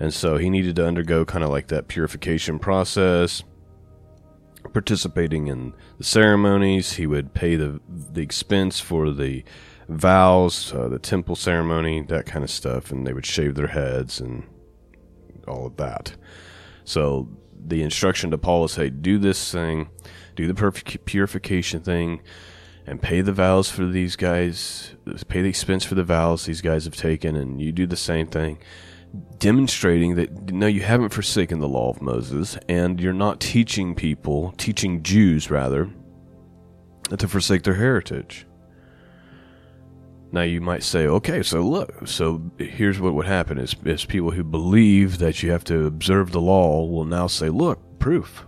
And 0.00 0.12
so 0.12 0.36
he 0.36 0.50
needed 0.50 0.76
to 0.76 0.86
undergo 0.86 1.24
kind 1.24 1.44
of 1.44 1.50
like 1.50 1.68
that 1.68 1.86
purification 1.86 2.58
process, 2.58 3.44
participating 4.72 5.46
in 5.46 5.72
the 5.98 6.04
ceremonies. 6.04 6.94
He 6.94 7.06
would 7.06 7.32
pay 7.32 7.54
the 7.54 7.80
the 7.88 8.22
expense 8.22 8.80
for 8.80 9.12
the 9.12 9.44
vows, 9.88 10.72
uh, 10.72 10.88
the 10.88 10.98
temple 10.98 11.36
ceremony, 11.36 12.02
that 12.02 12.26
kind 12.26 12.44
of 12.44 12.50
stuff, 12.50 12.90
and 12.90 13.06
they 13.06 13.12
would 13.12 13.26
shave 13.26 13.54
their 13.54 13.68
heads 13.68 14.20
and 14.20 14.44
all 15.46 15.66
of 15.66 15.76
that. 15.76 16.16
So 16.84 17.28
the 17.66 17.82
instruction 17.82 18.30
to 18.30 18.38
Paul 18.38 18.64
is, 18.64 18.76
"Hey, 18.76 18.90
do 18.90 19.18
this 19.18 19.52
thing, 19.52 19.88
do 20.36 20.50
the 20.50 20.72
purification 21.04 21.80
thing, 21.80 22.20
and 22.86 23.00
pay 23.00 23.20
the 23.20 23.32
vows 23.32 23.70
for 23.70 23.86
these 23.86 24.16
guys. 24.16 24.94
Pay 25.28 25.42
the 25.42 25.48
expense 25.48 25.84
for 25.84 25.94
the 25.94 26.04
vows 26.04 26.44
these 26.44 26.60
guys 26.60 26.84
have 26.84 26.96
taken, 26.96 27.36
and 27.36 27.60
you 27.60 27.72
do 27.72 27.86
the 27.86 27.96
same 27.96 28.26
thing." 28.26 28.58
demonstrating 29.38 30.16
that 30.16 30.52
no, 30.52 30.66
you 30.66 30.80
haven't 30.80 31.10
forsaken 31.10 31.60
the 31.60 31.68
law 31.68 31.90
of 31.90 32.02
Moses, 32.02 32.58
and 32.68 33.00
you're 33.00 33.12
not 33.12 33.40
teaching 33.40 33.94
people, 33.94 34.52
teaching 34.56 35.02
Jews 35.02 35.50
rather, 35.50 35.90
to 37.16 37.28
forsake 37.28 37.62
their 37.62 37.74
heritage. 37.74 38.46
Now 40.34 40.42
you 40.42 40.60
might 40.60 40.82
say, 40.82 41.06
okay, 41.06 41.44
so 41.44 41.60
look, 41.60 42.08
so 42.08 42.42
here's 42.58 42.98
what 42.98 43.14
would 43.14 43.24
happen 43.24 43.56
is, 43.56 43.76
is 43.84 44.04
people 44.04 44.32
who 44.32 44.42
believe 44.42 45.18
that 45.18 45.44
you 45.44 45.52
have 45.52 45.62
to 45.66 45.86
observe 45.86 46.32
the 46.32 46.40
law 46.40 46.84
will 46.84 47.04
now 47.04 47.28
say, 47.28 47.48
look, 47.50 48.00
proof. 48.00 48.44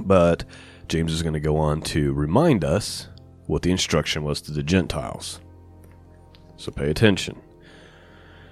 But 0.00 0.44
James 0.86 1.12
is 1.12 1.22
going 1.22 1.34
to 1.34 1.40
go 1.40 1.56
on 1.56 1.82
to 1.82 2.12
remind 2.12 2.64
us 2.64 3.08
what 3.46 3.62
the 3.62 3.72
instruction 3.72 4.22
was 4.22 4.40
to 4.42 4.52
the 4.52 4.62
Gentiles. 4.62 5.40
So 6.56 6.70
pay 6.70 6.90
attention. 6.90 7.36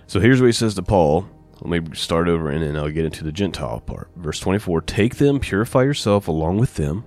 So 0.09 0.19
here's 0.19 0.41
what 0.41 0.49
he 0.49 0.53
says 0.53 0.75
to 0.75 0.83
Paul. 0.83 1.29
Let 1.61 1.85
me 1.85 1.95
start 1.95 2.27
over 2.29 2.51
and 2.51 2.61
then 2.61 2.75
I'll 2.75 2.91
get 2.91 3.05
into 3.05 3.23
the 3.23 3.31
Gentile 3.31 3.79
part. 3.83 4.11
Verse 4.17 4.41
24 4.41 4.81
Take 4.81 5.19
them, 5.19 5.39
purify 5.39 5.85
yourself 5.85 6.27
along 6.27 6.59
with 6.59 6.75
them, 6.75 7.05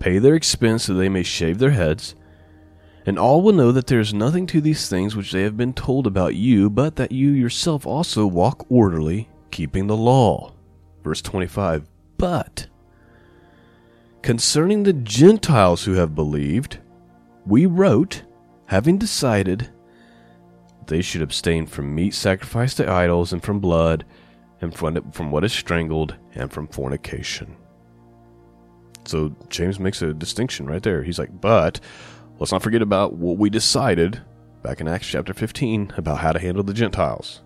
pay 0.00 0.18
their 0.18 0.34
expense 0.34 0.86
so 0.86 0.94
they 0.94 1.08
may 1.08 1.22
shave 1.22 1.60
their 1.60 1.70
heads, 1.70 2.16
and 3.04 3.18
all 3.18 3.42
will 3.42 3.52
know 3.52 3.72
that 3.72 3.86
there 3.86 4.00
is 4.00 4.14
nothing 4.14 4.46
to 4.48 4.60
these 4.60 4.88
things 4.88 5.16
which 5.16 5.32
they 5.32 5.42
have 5.42 5.56
been 5.56 5.72
told 5.72 6.06
about 6.06 6.34
you, 6.34 6.70
but 6.70 6.96
that 6.96 7.12
you 7.12 7.30
yourself 7.30 7.86
also 7.86 8.26
walk 8.26 8.66
orderly, 8.70 9.28
keeping 9.50 9.86
the 9.86 9.96
law. 9.96 10.52
Verse 11.02 11.20
25 11.20 11.88
But 12.16 12.68
concerning 14.22 14.82
the 14.82 14.92
Gentiles 14.92 15.84
who 15.84 15.94
have 15.94 16.14
believed, 16.14 16.78
we 17.44 17.66
wrote, 17.66 18.22
having 18.66 18.98
decided 18.98 19.68
they 20.86 21.02
should 21.02 21.22
abstain 21.22 21.66
from 21.66 21.94
meat 21.94 22.14
sacrificed 22.14 22.76
to 22.76 22.90
idols, 22.90 23.32
and 23.32 23.42
from 23.42 23.60
blood, 23.60 24.04
and 24.60 24.74
from, 24.74 25.30
what 25.30 25.44
is 25.44 25.52
strangled, 25.52 26.14
and 26.34 26.52
from 26.52 26.68
fornication. 26.68 27.56
So 29.04 29.34
James 29.48 29.80
makes 29.80 30.02
a 30.02 30.14
distinction 30.14 30.66
right 30.66 30.82
there. 30.82 31.02
He's 31.02 31.18
like, 31.18 31.40
but 31.40 31.80
let's 32.42 32.50
not 32.50 32.62
forget 32.62 32.82
about 32.82 33.14
what 33.14 33.38
we 33.38 33.48
decided 33.48 34.20
back 34.64 34.80
in 34.80 34.88
Acts 34.88 35.06
chapter 35.06 35.32
15 35.32 35.92
about 35.96 36.18
how 36.18 36.32
to 36.32 36.40
handle 36.40 36.64
the 36.64 36.74
Gentiles. 36.74 37.40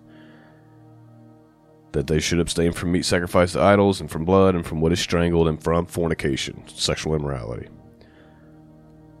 That 1.91 2.07
they 2.07 2.19
should 2.19 2.39
abstain 2.39 2.71
from 2.71 2.93
meat 2.93 3.05
sacrificed 3.05 3.53
to 3.53 3.61
idols, 3.61 4.01
and 4.01 4.09
from 4.09 4.25
blood, 4.25 4.55
and 4.55 4.65
from 4.65 4.81
what 4.81 4.91
is 4.91 4.99
strangled, 4.99 5.47
and 5.47 5.61
from 5.61 5.85
fornication, 5.85 6.63
sexual 6.67 7.13
immorality. 7.13 7.67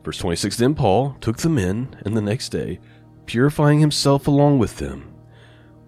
Verse 0.03 0.17
26 0.17 0.57
Then 0.57 0.73
Paul 0.73 1.15
took 1.21 1.37
them 1.37 1.59
in, 1.59 1.95
and 2.03 2.17
the 2.17 2.21
next 2.21 2.49
day 2.49 2.79
purifying 3.27 3.79
himself 3.79 4.27
along 4.27 4.57
with 4.57 4.77
them, 4.77 5.13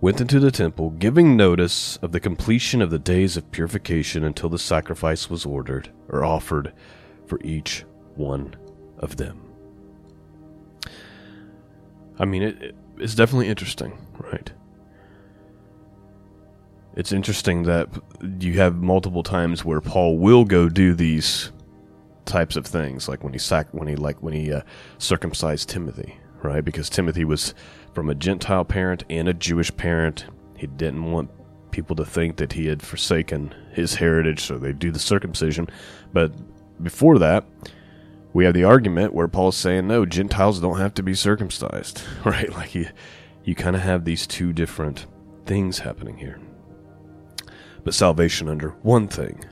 went 0.01 0.21
into 0.21 0.39
the 0.39 0.51
temple, 0.51 0.91
giving 0.91 1.35
notice 1.35 1.97
of 2.03 2.11
the 2.11 2.19
completion 2.19 2.83
of 2.83 2.91
the 2.91 2.99
days 2.99 3.37
of 3.37 3.51
purification 3.51 4.23
until 4.23 4.49
the 4.49 4.59
sacrifice 4.59 5.31
was 5.31 5.47
ordered 5.47 5.91
or 6.09 6.23
offered 6.23 6.73
for 7.25 7.39
each 7.43 7.85
one 8.13 8.55
of 8.99 9.17
them. 9.17 9.48
I 12.19 12.25
mean, 12.25 12.43
it, 12.43 12.75
it's 12.97 13.15
definitely 13.15 13.47
interesting, 13.47 13.97
right? 14.19 14.51
It's 16.95 17.11
interesting 17.13 17.63
that 17.63 17.87
you 18.39 18.53
have 18.53 18.75
multiple 18.75 19.23
times 19.23 19.63
where 19.63 19.79
Paul 19.79 20.17
will 20.17 20.43
go 20.43 20.67
do 20.67 20.93
these 20.93 21.51
types 22.25 22.55
of 22.55 22.65
things, 22.65 23.07
like 23.07 23.23
when 23.23 23.33
he 23.33 23.39
sac- 23.39 23.73
when 23.73 23.87
he 23.87 23.95
like 23.95 24.21
when 24.21 24.33
he 24.33 24.51
uh, 24.51 24.61
circumcised 24.97 25.69
Timothy, 25.69 26.17
right? 26.43 26.63
Because 26.63 26.89
Timothy 26.89 27.23
was 27.23 27.53
from 27.93 28.09
a 28.09 28.15
Gentile 28.15 28.65
parent 28.65 29.03
and 29.09 29.27
a 29.27 29.33
Jewish 29.33 29.75
parent. 29.75 30.25
He 30.57 30.67
didn't 30.67 31.11
want 31.11 31.31
people 31.71 31.95
to 31.95 32.05
think 32.05 32.37
that 32.37 32.53
he 32.53 32.67
had 32.67 32.81
forsaken 32.81 33.53
his 33.71 33.95
heritage, 33.95 34.41
so 34.41 34.57
they 34.57 34.73
do 34.73 34.91
the 34.91 34.99
circumcision. 34.99 35.67
But 36.11 36.33
before 36.83 37.17
that, 37.19 37.45
we 38.33 38.45
have 38.45 38.53
the 38.53 38.63
argument 38.63 39.13
where 39.13 39.27
Paul's 39.27 39.57
saying, 39.57 39.87
no, 39.87 40.05
Gentiles 40.05 40.59
don't 40.59 40.79
have 40.79 40.93
to 40.95 41.03
be 41.03 41.15
circumcised, 41.15 42.01
right? 42.25 42.51
Like 42.51 42.75
you, 42.75 42.87
you 43.43 43.55
kind 43.55 43.75
of 43.75 43.81
have 43.81 44.05
these 44.05 44.27
two 44.27 44.53
different 44.53 45.05
things 45.45 45.79
happening 45.79 46.17
here. 46.17 46.39
But 47.83 47.93
salvation 47.93 48.47
under 48.47 48.69
one 48.81 49.07
thing. 49.07 49.43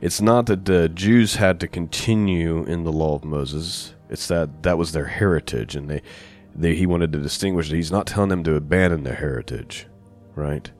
It's 0.00 0.20
not 0.20 0.46
that 0.46 0.64
the 0.64 0.88
Jews 0.88 1.36
had 1.36 1.60
to 1.60 1.68
continue 1.68 2.64
in 2.64 2.84
the 2.84 2.92
law 2.92 3.14
of 3.14 3.24
Moses. 3.24 3.94
It's 4.10 4.26
that 4.28 4.62
that 4.64 4.76
was 4.76 4.92
their 4.92 5.06
heritage, 5.06 5.76
and 5.76 5.88
they 5.88 6.02
they, 6.54 6.74
he 6.74 6.86
wanted 6.86 7.12
to 7.12 7.18
distinguish 7.18 7.68
that 7.68 7.76
he's 7.76 7.92
not 7.92 8.06
telling 8.06 8.28
them 8.28 8.44
to 8.44 8.54
abandon 8.54 9.04
their 9.04 9.14
heritage, 9.14 9.86
right? 10.34 10.70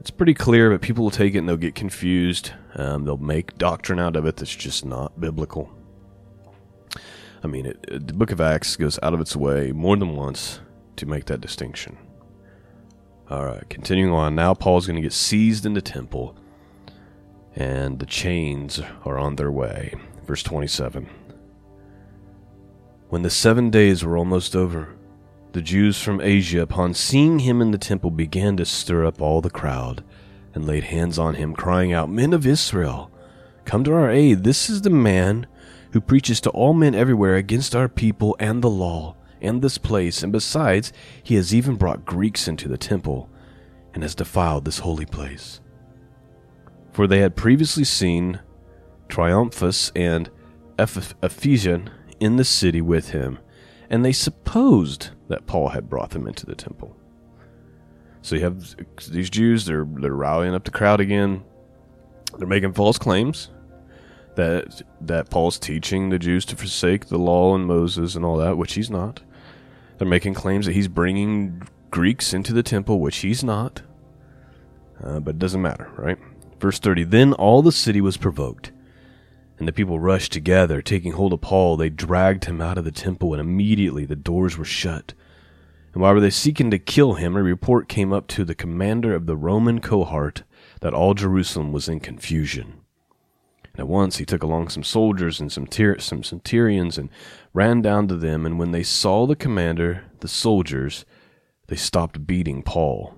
It's 0.00 0.10
pretty 0.10 0.34
clear, 0.34 0.70
but 0.70 0.82
people 0.82 1.04
will 1.04 1.10
take 1.10 1.34
it 1.34 1.38
and 1.38 1.48
they'll 1.48 1.56
get 1.56 1.74
confused. 1.74 2.52
Um, 2.74 3.04
they'll 3.04 3.16
make 3.16 3.56
doctrine 3.58 3.98
out 3.98 4.16
of 4.16 4.26
it 4.26 4.36
that's 4.36 4.54
just 4.54 4.84
not 4.84 5.18
biblical. 5.20 5.75
I 7.46 7.48
mean, 7.48 7.66
it, 7.66 8.08
the 8.08 8.12
book 8.12 8.32
of 8.32 8.40
Acts 8.40 8.74
goes 8.74 8.98
out 9.04 9.14
of 9.14 9.20
its 9.20 9.36
way 9.36 9.70
more 9.70 9.96
than 9.96 10.16
once 10.16 10.58
to 10.96 11.06
make 11.06 11.26
that 11.26 11.40
distinction. 11.40 11.96
All 13.30 13.44
right, 13.44 13.62
continuing 13.70 14.12
on. 14.12 14.34
Now 14.34 14.52
Paul's 14.52 14.84
going 14.84 14.96
to 14.96 15.02
get 15.02 15.12
seized 15.12 15.64
in 15.64 15.74
the 15.74 15.80
temple, 15.80 16.36
and 17.54 18.00
the 18.00 18.06
chains 18.06 18.80
are 19.04 19.16
on 19.16 19.36
their 19.36 19.52
way. 19.52 19.94
Verse 20.26 20.42
27. 20.42 21.08
When 23.10 23.22
the 23.22 23.30
seven 23.30 23.70
days 23.70 24.04
were 24.04 24.16
almost 24.16 24.56
over, 24.56 24.96
the 25.52 25.62
Jews 25.62 26.02
from 26.02 26.20
Asia, 26.20 26.62
upon 26.62 26.94
seeing 26.94 27.38
him 27.38 27.62
in 27.62 27.70
the 27.70 27.78
temple, 27.78 28.10
began 28.10 28.56
to 28.56 28.64
stir 28.64 29.06
up 29.06 29.22
all 29.22 29.40
the 29.40 29.50
crowd 29.50 30.02
and 30.52 30.66
laid 30.66 30.82
hands 30.82 31.16
on 31.16 31.34
him, 31.36 31.54
crying 31.54 31.92
out, 31.92 32.10
Men 32.10 32.32
of 32.32 32.44
Israel, 32.44 33.08
come 33.64 33.84
to 33.84 33.92
our 33.92 34.10
aid. 34.10 34.42
This 34.42 34.68
is 34.68 34.82
the 34.82 34.90
man 34.90 35.46
who 35.96 36.00
preaches 36.02 36.42
to 36.42 36.50
all 36.50 36.74
men 36.74 36.94
everywhere 36.94 37.36
against 37.36 37.74
our 37.74 37.88
people 37.88 38.36
and 38.38 38.60
the 38.60 38.68
law 38.68 39.16
and 39.40 39.62
this 39.62 39.78
place, 39.78 40.22
and 40.22 40.30
besides, 40.30 40.92
he 41.22 41.36
has 41.36 41.54
even 41.54 41.74
brought 41.74 42.04
Greeks 42.04 42.46
into 42.46 42.68
the 42.68 42.76
temple 42.76 43.30
and 43.94 44.02
has 44.02 44.14
defiled 44.14 44.66
this 44.66 44.80
holy 44.80 45.06
place. 45.06 45.58
For 46.92 47.06
they 47.06 47.20
had 47.20 47.34
previously 47.34 47.84
seen 47.84 48.40
Trophimus 49.08 49.90
and 49.96 50.28
Ephesian 50.78 51.88
in 52.20 52.36
the 52.36 52.44
city 52.44 52.82
with 52.82 53.12
him, 53.12 53.38
and 53.88 54.04
they 54.04 54.12
supposed 54.12 55.12
that 55.28 55.46
Paul 55.46 55.70
had 55.70 55.88
brought 55.88 56.10
them 56.10 56.28
into 56.28 56.44
the 56.44 56.54
temple. 56.54 56.94
So 58.20 58.36
you 58.36 58.42
have 58.42 58.76
these 59.08 59.30
Jews, 59.30 59.64
they're, 59.64 59.88
they're 59.90 60.12
rallying 60.12 60.54
up 60.54 60.64
the 60.64 60.70
crowd 60.70 61.00
again. 61.00 61.42
They're 62.36 62.46
making 62.46 62.74
false 62.74 62.98
claims 62.98 63.48
that 64.36 64.82
that 65.00 65.30
Paul's 65.30 65.58
teaching 65.58 66.10
the 66.10 66.18
Jews 66.18 66.44
to 66.46 66.56
forsake 66.56 67.06
the 67.06 67.18
law 67.18 67.54
and 67.54 67.66
Moses 67.66 68.14
and 68.14 68.24
all 68.24 68.36
that, 68.36 68.56
which 68.56 68.74
he's 68.74 68.90
not. 68.90 69.20
They're 69.98 70.06
making 70.06 70.34
claims 70.34 70.66
that 70.66 70.72
he's 70.72 70.88
bringing 70.88 71.62
Greeks 71.90 72.34
into 72.34 72.52
the 72.52 72.62
temple, 72.62 73.00
which 73.00 73.18
he's 73.18 73.42
not. 73.42 73.82
Uh, 75.02 75.20
but 75.20 75.36
it 75.36 75.38
doesn't 75.38 75.62
matter, 75.62 75.90
right? 75.96 76.18
Verse 76.60 76.78
30 76.78 77.04
Then 77.04 77.32
all 77.34 77.62
the 77.62 77.72
city 77.72 78.00
was 78.00 78.16
provoked, 78.16 78.72
and 79.58 79.66
the 79.66 79.72
people 79.72 79.98
rushed 79.98 80.32
together. 80.32 80.80
Taking 80.80 81.12
hold 81.12 81.32
of 81.32 81.40
Paul, 81.40 81.76
they 81.76 81.90
dragged 81.90 82.44
him 82.44 82.60
out 82.60 82.78
of 82.78 82.84
the 82.84 82.92
temple, 82.92 83.32
and 83.32 83.40
immediately 83.40 84.04
the 84.04 84.16
doors 84.16 84.56
were 84.56 84.64
shut. 84.64 85.14
And 85.92 86.02
while 86.02 86.14
they 86.14 86.20
were 86.20 86.30
seeking 86.30 86.70
to 86.70 86.78
kill 86.78 87.14
him, 87.14 87.36
a 87.36 87.42
report 87.42 87.88
came 87.88 88.12
up 88.12 88.26
to 88.28 88.44
the 88.44 88.54
commander 88.54 89.14
of 89.14 89.26
the 89.26 89.36
Roman 89.36 89.80
cohort 89.80 90.42
that 90.80 90.92
all 90.92 91.14
Jerusalem 91.14 91.72
was 91.72 91.88
in 91.88 92.00
confusion. 92.00 92.82
And 93.76 93.80
at 93.82 93.88
once 93.88 94.16
he 94.16 94.24
took 94.24 94.42
along 94.42 94.70
some 94.70 94.82
soldiers 94.82 95.38
and 95.38 95.52
some, 95.52 95.68
some 95.98 96.22
centurions 96.22 96.96
and 96.96 97.10
ran 97.52 97.82
down 97.82 98.08
to 98.08 98.16
them. 98.16 98.46
And 98.46 98.58
when 98.58 98.70
they 98.70 98.82
saw 98.82 99.26
the 99.26 99.36
commander, 99.36 100.04
the 100.20 100.28
soldiers, 100.28 101.04
they 101.66 101.76
stopped 101.76 102.26
beating 102.26 102.62
Paul. 102.62 103.14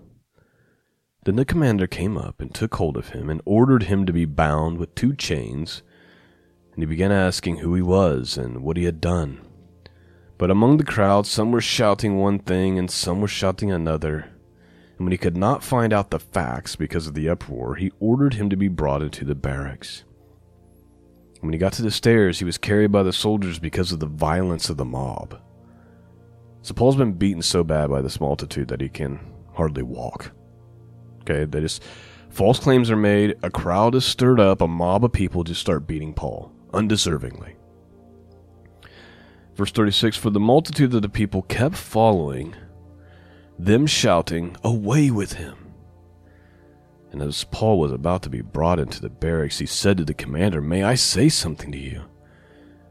Then 1.25 1.37
the 1.37 1.45
commander 1.45 1.87
came 1.87 2.19
up 2.19 2.41
and 2.41 2.53
took 2.53 2.75
hold 2.75 2.97
of 2.97 3.11
him 3.11 3.31
and 3.31 3.41
ordered 3.45 3.85
him 3.85 4.05
to 4.07 4.13
be 4.13 4.25
bound 4.25 4.79
with 4.79 4.97
two 4.97 5.15
chains. 5.15 5.83
And 6.73 6.83
he 6.83 6.87
began 6.87 7.13
asking 7.13 7.59
who 7.59 7.77
he 7.77 7.83
was 7.83 8.37
and 8.37 8.65
what 8.65 8.77
he 8.77 8.83
had 8.83 9.01
done. 9.01 9.41
But 10.39 10.51
among 10.51 10.79
the 10.79 10.85
crowd, 10.85 11.25
some 11.25 11.53
were 11.53 11.61
shouting 11.61 12.17
one 12.17 12.41
thing 12.41 12.81
and 12.81 12.91
some 12.91 13.21
were 13.21 13.29
shouting 13.29 13.71
another. 13.71 14.31
And 14.97 15.07
when 15.07 15.13
he 15.13 15.19
could 15.19 15.37
not 15.37 15.63
find 15.63 15.93
out 15.93 16.11
the 16.11 16.19
facts 16.19 16.75
because 16.75 17.07
of 17.07 17.15
the 17.15 17.29
uproar, 17.29 17.77
he 17.77 17.93
ordered 18.01 18.35
him 18.35 18.51
to 18.51 18.57
be 18.57 18.67
brought 18.67 19.03
into 19.03 19.25
the 19.25 19.37
barracks. 19.37 20.03
When 21.41 21.53
he 21.53 21.59
got 21.59 21.73
to 21.75 21.83
the 21.83 21.91
stairs, 21.91 22.39
he 22.39 22.45
was 22.45 22.59
carried 22.59 22.91
by 22.91 23.03
the 23.03 23.13
soldiers 23.13 23.59
because 23.59 23.93
of 23.93 24.01
the 24.01 24.07
violence 24.07 24.71
of 24.71 24.77
the 24.77 24.85
mob. 24.85 25.41
So 26.63 26.75
Paul's 26.75 26.97
been 26.97 27.13
beaten 27.13 27.43
so 27.43 27.63
bad 27.63 27.91
by 27.91 28.03
this 28.03 28.21
multitude 28.21 28.69
that 28.69 28.81
he 28.81 28.89
can 28.89 29.21
hardly 29.55 29.83
walk. 29.83 30.33
Okay, 31.21 31.45
they 31.45 31.61
just 31.61 31.83
false 32.31 32.59
claims 32.59 32.91
are 32.91 32.97
made, 32.97 33.37
a 33.43 33.51
crowd 33.51 33.95
is 33.95 34.05
stirred 34.05 34.41
up, 34.41 34.61
a 34.61 34.69
mob 34.69 35.05
of 35.05 35.13
people 35.13 35.45
just 35.45 35.61
start 35.61 35.87
beating 35.87 36.13
Paul, 36.13 36.53
undeservingly. 36.73 37.55
Verse 39.55 39.71
36 39.73 40.17
For 40.17 40.31
the 40.31 40.41
multitude 40.41 40.95
of 40.95 41.03
the 41.03 41.09
people 41.09 41.43
kept 41.43 41.77
following, 41.77 42.55
them 43.59 43.87
shouting, 43.87 44.57
Away 44.63 45.11
with 45.11 45.35
him! 45.35 45.68
And 47.11 47.23
as 47.23 47.45
Paul 47.45 47.79
was 47.79 47.93
about 47.93 48.23
to 48.23 48.31
be 48.31 48.43
brought 48.43 48.79
into 48.79 49.01
the 49.01 49.09
barracks, 49.09 49.59
he 49.59 49.67
said 49.67 49.97
to 49.97 50.05
the 50.05 50.15
commander, 50.15 50.61
May 50.61 50.83
I 50.83 50.95
say 50.95 51.29
something 51.29 51.73
to 51.73 51.79
you? 51.79 52.03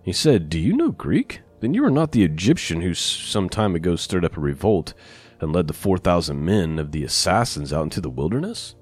He 0.03 0.13
said, 0.13 0.49
Do 0.49 0.59
you 0.59 0.75
know 0.75 0.91
Greek? 0.91 1.41
Then 1.59 1.73
you 1.73 1.83
are 1.85 1.91
not 1.91 2.11
the 2.11 2.23
Egyptian 2.23 2.81
who 2.81 2.93
some 2.93 3.49
time 3.49 3.75
ago 3.75 3.95
stirred 3.95 4.25
up 4.25 4.37
a 4.37 4.39
revolt 4.39 4.93
and 5.39 5.53
led 5.53 5.67
the 5.67 5.73
4,000 5.73 6.43
men 6.43 6.79
of 6.79 6.91
the 6.91 7.03
assassins 7.03 7.73
out 7.73 7.83
into 7.83 8.01
the 8.01 8.09
wilderness? 8.09 8.75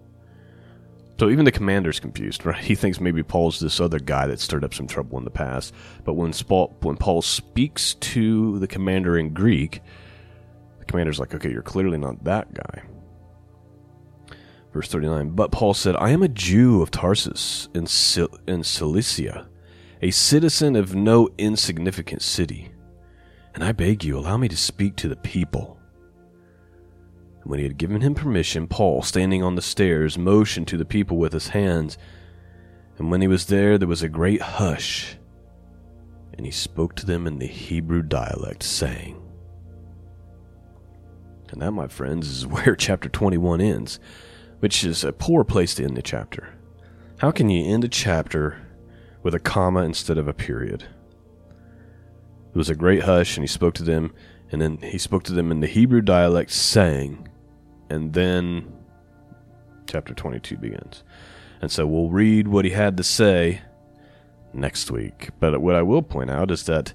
So 1.17 1.29
even 1.29 1.45
the 1.45 1.51
commander's 1.51 1.99
confused, 1.99 2.45
right? 2.45 2.63
He 2.63 2.75
thinks 2.75 2.99
maybe 2.99 3.23
Paul's 3.23 3.59
this 3.59 3.79
other 3.79 3.99
guy 3.99 4.27
that 4.27 4.39
stirred 4.39 4.65
up 4.65 4.73
some 4.73 4.87
trouble 4.87 5.17
in 5.17 5.23
the 5.23 5.29
past. 5.29 5.73
But 6.03 6.13
when 6.13 6.33
Paul, 6.33 6.75
when 6.81 6.97
Paul 6.97 7.21
speaks 7.21 7.93
to 7.95 8.59
the 8.59 8.67
commander 8.67 9.17
in 9.17 9.33
Greek, 9.33 9.81
the 10.79 10.85
commander's 10.85 11.19
like, 11.19 11.33
okay, 11.33 11.51
you're 11.51 11.61
clearly 11.61 11.97
not 11.97 12.23
that 12.25 12.53
guy. 12.53 12.83
Verse 14.75 14.89
39 14.89 15.29
But 15.29 15.53
Paul 15.53 15.73
said, 15.73 15.95
I 15.95 16.09
am 16.09 16.21
a 16.21 16.27
Jew 16.27 16.81
of 16.81 16.91
Tarsus 16.91 17.69
in, 17.73 17.87
in 18.45 18.61
Cilicia, 18.61 19.47
a 20.01 20.11
citizen 20.11 20.75
of 20.75 20.93
no 20.93 21.29
insignificant 21.37 22.21
city. 22.21 22.73
And 23.53 23.63
I 23.63 23.71
beg 23.71 24.03
you, 24.03 24.17
allow 24.17 24.35
me 24.35 24.49
to 24.49 24.57
speak 24.57 24.97
to 24.97 25.07
the 25.07 25.15
people. 25.15 25.79
And 27.41 27.49
When 27.49 27.59
he 27.59 27.63
had 27.63 27.77
given 27.77 28.01
him 28.01 28.15
permission, 28.15 28.67
Paul, 28.67 29.01
standing 29.01 29.41
on 29.41 29.55
the 29.55 29.61
stairs, 29.61 30.17
motioned 30.17 30.67
to 30.67 30.77
the 30.77 30.83
people 30.83 31.15
with 31.15 31.31
his 31.31 31.47
hands. 31.47 31.97
And 32.97 33.09
when 33.09 33.21
he 33.21 33.29
was 33.29 33.45
there, 33.45 33.77
there 33.77 33.87
was 33.87 34.03
a 34.03 34.09
great 34.09 34.41
hush. 34.41 35.15
And 36.33 36.45
he 36.45 36.51
spoke 36.51 36.95
to 36.95 37.05
them 37.05 37.27
in 37.27 37.39
the 37.39 37.47
Hebrew 37.47 38.01
dialect, 38.01 38.61
saying, 38.61 39.21
And 41.53 41.61
that, 41.61 41.71
my 41.71 41.87
friends, 41.87 42.27
is 42.27 42.45
where 42.47 42.75
chapter 42.75 43.07
21 43.07 43.61
ends, 43.61 44.01
which 44.65 44.83
is 44.83 45.03
a 45.03 45.13
poor 45.13 45.43
place 45.43 45.75
to 45.75 45.83
end 45.83 45.95
the 45.95 46.01
chapter. 46.01 46.51
How 47.19 47.29
can 47.29 47.51
you 47.51 47.71
end 47.71 47.83
a 47.83 47.87
chapter 47.87 48.65
with 49.21 49.35
a 49.35 49.39
comma 49.39 49.83
instead 49.83 50.17
of 50.17 50.27
a 50.27 50.33
period? 50.33 50.87
It 52.49 52.57
was 52.57 52.71
a 52.71 52.73
great 52.73 53.03
hush, 53.03 53.37
and 53.37 53.43
he 53.43 53.47
spoke 53.47 53.75
to 53.75 53.83
them, 53.83 54.11
and 54.51 54.59
then 54.59 54.77
he 54.77 54.97
spoke 54.97 55.21
to 55.25 55.33
them 55.33 55.51
in 55.51 55.59
the 55.59 55.67
Hebrew 55.67 56.01
dialect, 56.01 56.49
saying, 56.49 57.27
and 57.91 58.13
then 58.13 58.73
chapter 59.85 60.15
22 60.15 60.57
begins. 60.57 61.03
And 61.61 61.71
so 61.71 61.85
we'll 61.85 62.09
read 62.09 62.47
what 62.47 62.65
he 62.65 62.71
had 62.71 62.97
to 62.97 63.03
say 63.03 63.61
next 64.51 64.89
week. 64.89 65.29
But 65.39 65.61
what 65.61 65.75
I 65.75 65.83
will 65.83 66.01
point 66.01 66.31
out 66.31 66.49
is 66.49 66.63
that 66.63 66.91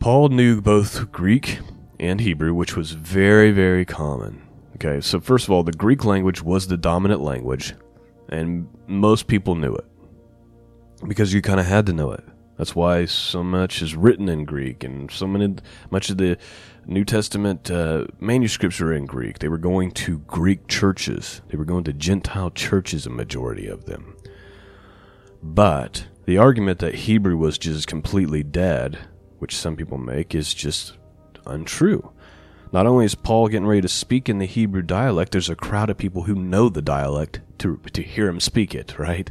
Paul 0.00 0.28
knew 0.28 0.60
both 0.60 1.10
Greek 1.12 1.60
and 1.98 2.20
Hebrew, 2.20 2.52
which 2.52 2.76
was 2.76 2.90
very, 2.90 3.52
very 3.52 3.86
common. 3.86 4.42
Okay, 4.80 5.00
so 5.00 5.18
first 5.18 5.46
of 5.46 5.50
all, 5.50 5.64
the 5.64 5.72
Greek 5.72 6.04
language 6.04 6.40
was 6.40 6.68
the 6.68 6.76
dominant 6.76 7.20
language, 7.20 7.74
and 8.28 8.68
most 8.86 9.26
people 9.26 9.56
knew 9.56 9.74
it 9.74 9.84
because 11.08 11.32
you 11.32 11.42
kind 11.42 11.58
of 11.58 11.66
had 11.66 11.84
to 11.86 11.92
know 11.92 12.12
it. 12.12 12.22
That's 12.56 12.76
why 12.76 13.06
so 13.06 13.42
much 13.42 13.82
is 13.82 13.96
written 13.96 14.28
in 14.28 14.44
Greek, 14.44 14.84
and 14.84 15.10
so 15.10 15.26
many, 15.26 15.56
much 15.90 16.10
of 16.10 16.18
the 16.18 16.38
New 16.86 17.04
Testament 17.04 17.68
uh, 17.72 18.06
manuscripts 18.20 18.80
are 18.80 18.92
in 18.92 19.04
Greek. 19.06 19.40
They 19.40 19.48
were 19.48 19.58
going 19.58 19.90
to 19.92 20.18
Greek 20.20 20.68
churches. 20.68 21.42
They 21.48 21.58
were 21.58 21.64
going 21.64 21.82
to 21.82 21.92
Gentile 21.92 22.52
churches, 22.52 23.04
a 23.04 23.10
majority 23.10 23.66
of 23.66 23.86
them. 23.86 24.16
But 25.42 26.06
the 26.24 26.38
argument 26.38 26.78
that 26.78 26.94
Hebrew 26.94 27.36
was 27.36 27.58
just 27.58 27.88
completely 27.88 28.44
dead, 28.44 28.96
which 29.40 29.56
some 29.56 29.74
people 29.74 29.98
make, 29.98 30.36
is 30.36 30.54
just 30.54 30.92
untrue. 31.46 32.12
Not 32.72 32.86
only 32.86 33.04
is 33.04 33.14
Paul 33.14 33.48
getting 33.48 33.66
ready 33.66 33.80
to 33.80 33.88
speak 33.88 34.28
in 34.28 34.38
the 34.38 34.46
Hebrew 34.46 34.82
dialect, 34.82 35.32
there's 35.32 35.48
a 35.48 35.56
crowd 35.56 35.90
of 35.90 35.96
people 35.96 36.24
who 36.24 36.34
know 36.34 36.68
the 36.68 36.82
dialect 36.82 37.40
to, 37.58 37.78
to 37.92 38.02
hear 38.02 38.28
him 38.28 38.40
speak 38.40 38.74
it, 38.74 38.98
right? 38.98 39.30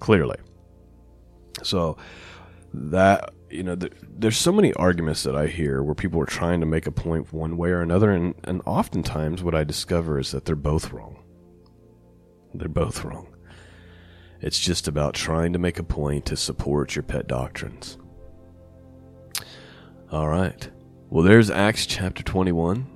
Clearly. 0.00 0.36
So 1.62 1.96
that 2.72 3.32
you 3.50 3.62
know 3.62 3.74
there's 3.74 4.36
so 4.36 4.52
many 4.52 4.72
arguments 4.74 5.22
that 5.22 5.34
i 5.34 5.46
hear 5.46 5.82
where 5.82 5.94
people 5.94 6.20
are 6.20 6.26
trying 6.26 6.60
to 6.60 6.66
make 6.66 6.86
a 6.86 6.92
point 6.92 7.32
one 7.32 7.56
way 7.56 7.70
or 7.70 7.80
another 7.80 8.10
and, 8.10 8.34
and 8.44 8.60
oftentimes 8.66 9.42
what 9.42 9.54
i 9.54 9.64
discover 9.64 10.18
is 10.18 10.32
that 10.32 10.44
they're 10.44 10.54
both 10.54 10.92
wrong 10.92 11.16
they're 12.54 12.68
both 12.68 13.04
wrong 13.04 13.26
it's 14.40 14.58
just 14.58 14.86
about 14.86 15.14
trying 15.14 15.52
to 15.52 15.58
make 15.58 15.78
a 15.78 15.82
point 15.82 16.26
to 16.26 16.36
support 16.36 16.94
your 16.94 17.02
pet 17.02 17.26
doctrines 17.26 17.96
all 20.12 20.28
right 20.28 20.68
well 21.10 21.24
there's 21.24 21.50
acts 21.50 21.86
chapter 21.86 22.22
21 22.22 22.86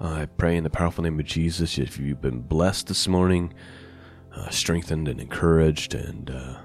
i 0.00 0.24
pray 0.24 0.56
in 0.56 0.64
the 0.64 0.70
powerful 0.70 1.04
name 1.04 1.18
of 1.18 1.26
jesus 1.26 1.78
if 1.78 1.98
you've 1.98 2.20
been 2.20 2.40
blessed 2.40 2.86
this 2.86 3.08
morning 3.08 3.52
uh, 4.34 4.48
strengthened 4.50 5.08
and 5.08 5.20
encouraged 5.20 5.94
and 5.94 6.30
uh, 6.30 6.56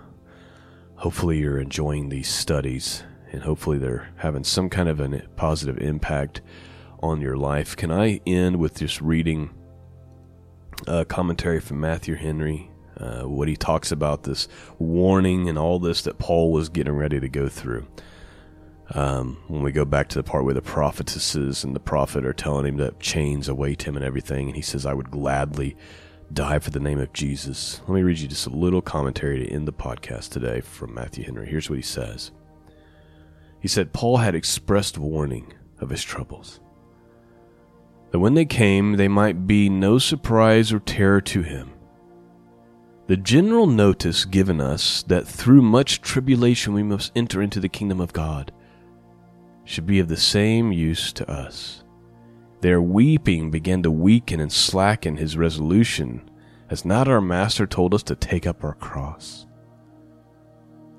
hopefully 0.95 1.39
you're 1.39 1.59
enjoying 1.59 2.09
these 2.09 2.27
studies 2.27 3.03
and 3.31 3.43
hopefully 3.43 3.77
they're 3.77 4.09
having 4.17 4.43
some 4.43 4.69
kind 4.69 4.89
of 4.89 4.99
a 4.99 5.21
positive 5.35 5.77
impact 5.77 6.41
on 7.01 7.21
your 7.21 7.37
life. 7.37 7.75
Can 7.75 7.91
I 7.91 8.19
end 8.25 8.57
with 8.57 8.77
just 8.77 9.01
reading 9.01 9.51
a 10.87 11.05
commentary 11.05 11.59
from 11.59 11.79
Matthew 11.79 12.15
Henry? 12.15 12.69
Uh, 12.97 13.23
what 13.23 13.47
he 13.47 13.55
talks 13.55 13.91
about 13.91 14.23
this 14.23 14.47
warning 14.77 15.49
and 15.49 15.57
all 15.57 15.79
this 15.79 16.03
that 16.03 16.19
Paul 16.19 16.51
was 16.51 16.69
getting 16.69 16.93
ready 16.93 17.19
to 17.19 17.29
go 17.29 17.47
through. 17.47 17.87
Um, 18.93 19.37
when 19.47 19.61
we 19.61 19.71
go 19.71 19.85
back 19.85 20.09
to 20.09 20.19
the 20.19 20.23
part 20.23 20.43
where 20.43 20.53
the 20.53 20.61
prophetesses 20.61 21.63
and 21.63 21.73
the 21.73 21.79
prophet 21.79 22.25
are 22.25 22.33
telling 22.33 22.65
him 22.65 22.77
that 22.77 22.99
chains 22.99 23.47
await 23.47 23.83
him 23.83 23.95
and 23.95 24.03
everything, 24.03 24.47
and 24.47 24.55
he 24.55 24.61
says, 24.61 24.85
I 24.85 24.93
would 24.93 25.09
gladly 25.09 25.77
die 26.33 26.59
for 26.59 26.71
the 26.71 26.79
name 26.79 26.99
of 26.99 27.13
Jesus. 27.13 27.81
Let 27.87 27.95
me 27.95 28.03
read 28.03 28.19
you 28.19 28.27
just 28.27 28.47
a 28.47 28.51
little 28.51 28.81
commentary 28.81 29.39
to 29.39 29.49
end 29.49 29.65
the 29.67 29.73
podcast 29.73 30.29
today 30.29 30.59
from 30.59 30.93
Matthew 30.93 31.23
Henry. 31.23 31.47
Here's 31.47 31.69
what 31.69 31.77
he 31.77 31.83
says 31.83 32.31
He 33.61 33.69
said, 33.69 33.93
Paul 33.93 34.17
had 34.17 34.35
expressed 34.35 34.97
warning 34.97 35.53
of 35.79 35.89
his 35.89 36.03
troubles. 36.03 36.59
That 38.11 38.19
when 38.19 38.33
they 38.33 38.45
came, 38.45 38.97
they 38.97 39.07
might 39.07 39.47
be 39.47 39.69
no 39.69 39.99
surprise 39.99 40.73
or 40.73 40.79
terror 40.79 41.21
to 41.21 41.43
him. 41.43 41.71
The 43.07 43.15
general 43.15 43.67
notice 43.67 44.25
given 44.25 44.59
us 44.59 45.03
that 45.03 45.25
through 45.27 45.61
much 45.61 46.01
tribulation 46.01 46.73
we 46.73 46.83
must 46.83 47.13
enter 47.15 47.41
into 47.41 47.61
the 47.61 47.69
kingdom 47.69 48.01
of 48.01 48.11
God 48.11 48.51
should 49.65 49.85
be 49.85 49.99
of 49.99 50.07
the 50.07 50.17
same 50.17 50.71
use 50.71 51.13
to 51.13 51.29
us. 51.29 51.83
Their 52.61 52.81
weeping 52.81 53.49
began 53.49 53.83
to 53.83 53.91
weaken 53.91 54.39
and 54.39 54.51
slacken 54.51 55.17
his 55.17 55.37
resolution, 55.37 56.29
as 56.69 56.85
not 56.85 57.07
our 57.07 57.21
Master 57.21 57.65
told 57.65 57.93
us 57.93 58.03
to 58.03 58.15
take 58.15 58.45
up 58.45 58.63
our 58.63 58.75
cross. 58.75 59.47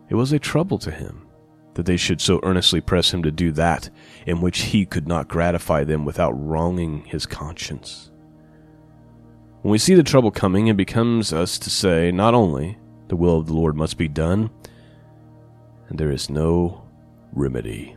It 0.09 0.15
was 0.17 0.33
a 0.33 0.39
trouble 0.39 0.79
to 0.79 0.91
him 0.91 1.27
that 1.75 1.87
they 1.87 1.97
should 1.97 2.21
so 2.21 2.41
earnestly 2.43 2.81
press 2.81 3.13
him 3.13 3.23
to 3.23 3.31
do 3.31 3.51
that 3.53 3.89
in 4.27 4.41
which 4.41 4.59
he 4.59 4.85
could 4.85 5.09
not 5.09 5.29
gratify 5.29 5.85
them 5.85 6.05
without 6.05 6.33
wronging 6.33 7.05
his 7.05 7.27
conscience. 7.27 8.11
When 9.63 9.71
we 9.71 9.79
see 9.79 9.95
the 9.95 10.03
trouble 10.03 10.31
coming, 10.31 10.67
it 10.67 10.77
becomes 10.77 11.33
us 11.33 11.59
to 11.61 11.71
say 11.71 12.11
not 12.11 12.35
only 12.35 12.77
the 13.09 13.17
will 13.17 13.39
of 13.39 13.47
the 13.47 13.55
Lord 13.55 13.77
must 13.77 13.97
be 13.97 14.09
done, 14.09 14.51
and 15.89 15.99
there 15.99 16.11
is 16.11 16.29
no 16.29 16.85
remedy 17.33 17.97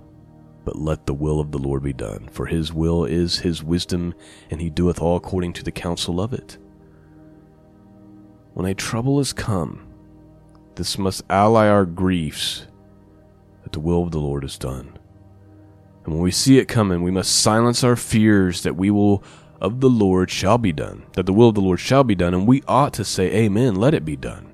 but 0.65 0.75
let 0.75 1.05
the 1.05 1.13
will 1.13 1.39
of 1.39 1.51
the 1.51 1.59
Lord 1.59 1.83
be 1.83 1.93
done, 1.93 2.27
for 2.31 2.47
his 2.47 2.73
will 2.73 3.05
is 3.05 3.39
his 3.39 3.63
wisdom, 3.63 4.13
and 4.49 4.59
he 4.59 4.69
doeth 4.69 4.99
all 4.99 5.15
according 5.15 5.53
to 5.53 5.63
the 5.63 5.71
counsel 5.71 6.19
of 6.19 6.33
it. 6.33 6.57
When 8.53 8.65
a 8.65 8.73
trouble 8.73 9.19
is 9.19 9.31
come, 9.31 9.87
this 10.75 10.97
must 10.97 11.23
ally 11.29 11.67
our 11.67 11.85
griefs 11.85 12.67
that 13.63 13.71
the 13.71 13.79
will 13.79 14.03
of 14.03 14.11
the 14.11 14.19
Lord 14.19 14.43
is 14.43 14.57
done. 14.57 14.97
And 16.03 16.13
when 16.13 16.23
we 16.23 16.31
see 16.31 16.57
it 16.57 16.67
coming, 16.67 17.01
we 17.01 17.11
must 17.11 17.41
silence 17.41 17.83
our 17.83 17.95
fears 17.95 18.63
that 18.63 18.75
we 18.75 18.91
will 18.91 19.23
of 19.61 19.79
the 19.79 19.89
Lord 19.89 20.29
shall 20.29 20.57
be 20.57 20.71
done, 20.71 21.05
that 21.13 21.25
the 21.25 21.33
will 21.33 21.49
of 21.49 21.55
the 21.55 21.61
Lord 21.61 21.79
shall 21.79 22.03
be 22.03 22.15
done, 22.15 22.33
and 22.33 22.47
we 22.47 22.61
ought 22.67 22.93
to 22.93 23.05
say, 23.05 23.31
Amen, 23.31 23.75
let 23.75 23.93
it 23.93 24.05
be 24.05 24.15
done. 24.15 24.53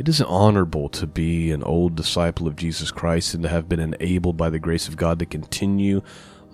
It 0.00 0.08
is 0.08 0.22
honorable 0.22 0.88
to 0.88 1.06
be 1.06 1.52
an 1.52 1.62
old 1.62 1.94
disciple 1.94 2.48
of 2.48 2.56
Jesus 2.56 2.90
Christ 2.90 3.34
and 3.34 3.42
to 3.42 3.50
have 3.50 3.68
been 3.68 3.80
enabled 3.80 4.34
by 4.34 4.48
the 4.48 4.58
grace 4.58 4.88
of 4.88 4.96
God 4.96 5.18
to 5.18 5.26
continue 5.26 6.00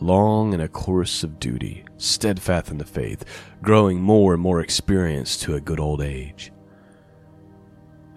long 0.00 0.52
in 0.52 0.60
a 0.60 0.66
course 0.66 1.22
of 1.22 1.38
duty, 1.38 1.84
steadfast 1.96 2.72
in 2.72 2.78
the 2.78 2.84
faith, 2.84 3.24
growing 3.62 4.00
more 4.00 4.34
and 4.34 4.42
more 4.42 4.60
experienced 4.60 5.42
to 5.42 5.54
a 5.54 5.60
good 5.60 5.78
old 5.78 6.02
age. 6.02 6.50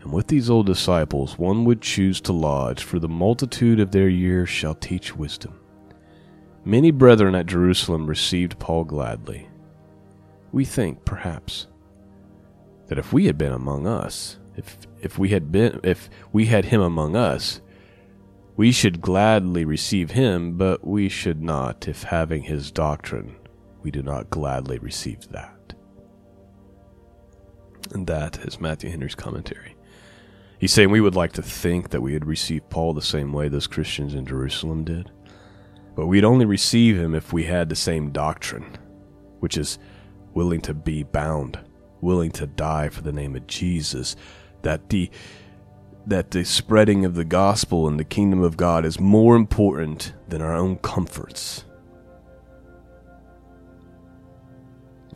And 0.01 0.11
with 0.11 0.25
these 0.25 0.49
old 0.49 0.65
disciples 0.65 1.37
one 1.37 1.63
would 1.63 1.83
choose 1.83 2.19
to 2.21 2.33
lodge, 2.33 2.81
for 2.81 2.97
the 2.97 3.07
multitude 3.07 3.79
of 3.79 3.91
their 3.91 4.09
years 4.09 4.49
shall 4.49 4.73
teach 4.73 5.15
wisdom. 5.15 5.59
Many 6.65 6.89
brethren 6.89 7.35
at 7.35 7.45
Jerusalem 7.45 8.07
received 8.07 8.57
Paul 8.57 8.83
gladly. 8.83 9.47
We 10.51 10.65
think, 10.65 11.05
perhaps, 11.05 11.67
that 12.87 12.97
if 12.97 13.13
we 13.13 13.27
had 13.27 13.37
been 13.37 13.53
among 13.53 13.85
us, 13.85 14.38
if 14.59 14.77
if 15.01 15.17
we 15.17 15.29
had 15.29 15.51
been 15.51 15.79
if 15.83 16.09
we 16.31 16.45
had 16.45 16.65
him 16.65 16.81
among 16.81 17.15
us, 17.15 17.61
we 18.55 18.71
should 18.71 19.01
gladly 19.01 19.65
receive 19.65 20.11
him, 20.11 20.57
but 20.57 20.85
we 20.85 21.09
should 21.09 21.41
not 21.41 21.87
if 21.87 22.03
having 22.03 22.43
his 22.43 22.71
doctrine 22.71 23.35
we 23.81 23.91
do 23.91 24.03
not 24.03 24.29
gladly 24.29 24.77
receive 24.79 25.29
that. 25.29 25.73
And 27.91 28.05
that 28.07 28.39
is 28.45 28.59
Matthew 28.59 28.89
Henry's 28.89 29.15
commentary. 29.15 29.75
He's 30.59 30.73
saying 30.73 30.91
we 30.91 31.01
would 31.01 31.15
like 31.15 31.31
to 31.33 31.41
think 31.41 31.89
that 31.89 32.01
we 32.01 32.13
had 32.13 32.25
received 32.25 32.69
Paul 32.69 32.93
the 32.93 33.01
same 33.01 33.31
way 33.31 33.47
those 33.47 33.67
Christians 33.67 34.13
in 34.13 34.25
Jerusalem 34.25 34.83
did, 34.83 35.09
but 35.95 36.07
we'd 36.07 36.25
only 36.25 36.45
receive 36.45 36.97
him 36.97 37.15
if 37.15 37.31
we 37.31 37.45
had 37.45 37.69
the 37.69 37.75
same 37.75 38.11
doctrine, 38.11 38.77
which 39.39 39.57
is 39.57 39.79
willing 40.33 40.61
to 40.61 40.73
be 40.73 41.03
bound, 41.03 41.57
willing 42.01 42.31
to 42.31 42.45
die 42.45 42.89
for 42.89 43.01
the 43.01 43.13
name 43.13 43.37
of 43.37 43.47
Jesus, 43.47 44.17
that 44.61 44.89
the 44.89 45.09
that 46.05 46.31
the 46.31 46.43
spreading 46.43 47.05
of 47.05 47.13
the 47.13 47.25
gospel 47.25 47.87
and 47.87 47.99
the 47.99 48.03
kingdom 48.03 48.41
of 48.41 48.57
God 48.57 48.83
is 48.83 48.99
more 48.99 49.35
important 49.35 50.13
than 50.27 50.41
our 50.41 50.55
own 50.55 50.77
comforts. 50.77 51.65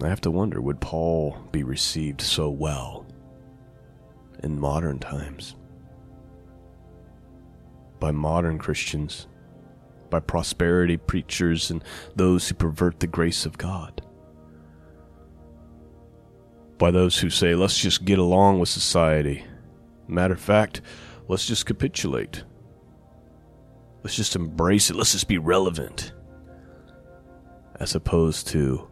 I 0.02 0.10
have 0.10 0.22
to 0.22 0.32
wonder 0.32 0.62
would 0.62 0.82
Paul 0.82 1.38
be 1.52 1.64
received 1.64 2.22
so 2.22 2.50
well 2.50 3.06
in 4.44 4.60
modern 4.60 5.00
times? 5.00 5.56
By 8.00 8.12
modern 8.12 8.60
Christians, 8.60 9.28
by 10.10 10.20
prosperity 10.20 10.98
preachers, 10.98 11.72
and 11.72 11.84
those 12.16 12.50
who 12.50 12.56
pervert 12.56 13.00
the 13.00 13.08
grace 13.08 13.46
of 13.48 13.58
God 13.58 14.03
by 16.78 16.92
those 16.92 17.20
who 17.20 17.30
say, 17.30 17.56
let's 17.56 17.78
just 17.78 18.06
get 18.06 18.20
along 18.20 18.60
with 18.60 18.70
society. 18.70 19.46
Matter 20.08 20.34
of 20.34 20.40
fact, 20.40 20.82
let's 21.28 21.46
just 21.46 21.66
capitulate. 21.66 22.44
Let's 24.04 24.16
just 24.16 24.36
embrace 24.36 24.90
it. 24.90 24.96
Let's 24.96 25.14
just 25.14 25.28
be 25.28 25.38
relevant. 25.38 26.14
As 27.80 27.96
opposed 27.96 28.48
to, 28.50 28.88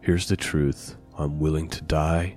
here's 0.00 0.28
the 0.28 0.36
truth 0.36 0.96
I'm 1.18 1.38
willing 1.38 1.68
to 1.70 1.82
die. 1.82 2.36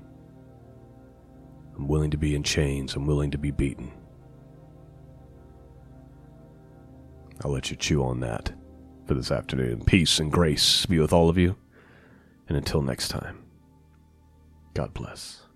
I'm 1.76 1.88
willing 1.88 2.12
to 2.12 2.18
be 2.18 2.36
in 2.36 2.44
chains. 2.44 2.96
I'm 2.96 3.06
willing 3.06 3.32
to 3.32 3.38
be 3.38 3.52
beaten. 3.52 3.92
I'll 7.44 7.52
let 7.52 7.72
you 7.72 7.78
chew 7.78 8.04
on 8.04 8.20
that 8.22 8.52
for 9.06 9.14
this 9.14 9.32
afternoon. 9.32 9.84
Peace 9.86 10.20
and 10.20 10.32
grace 10.32 10.86
be 10.86 11.00
with 11.00 11.14
all 11.14 11.30
of 11.30 11.38
you. 11.38 11.56
And 12.48 12.58
until 12.58 12.82
next 12.82 13.10
time. 13.10 13.39
God 14.80 14.94
bless. 14.94 15.49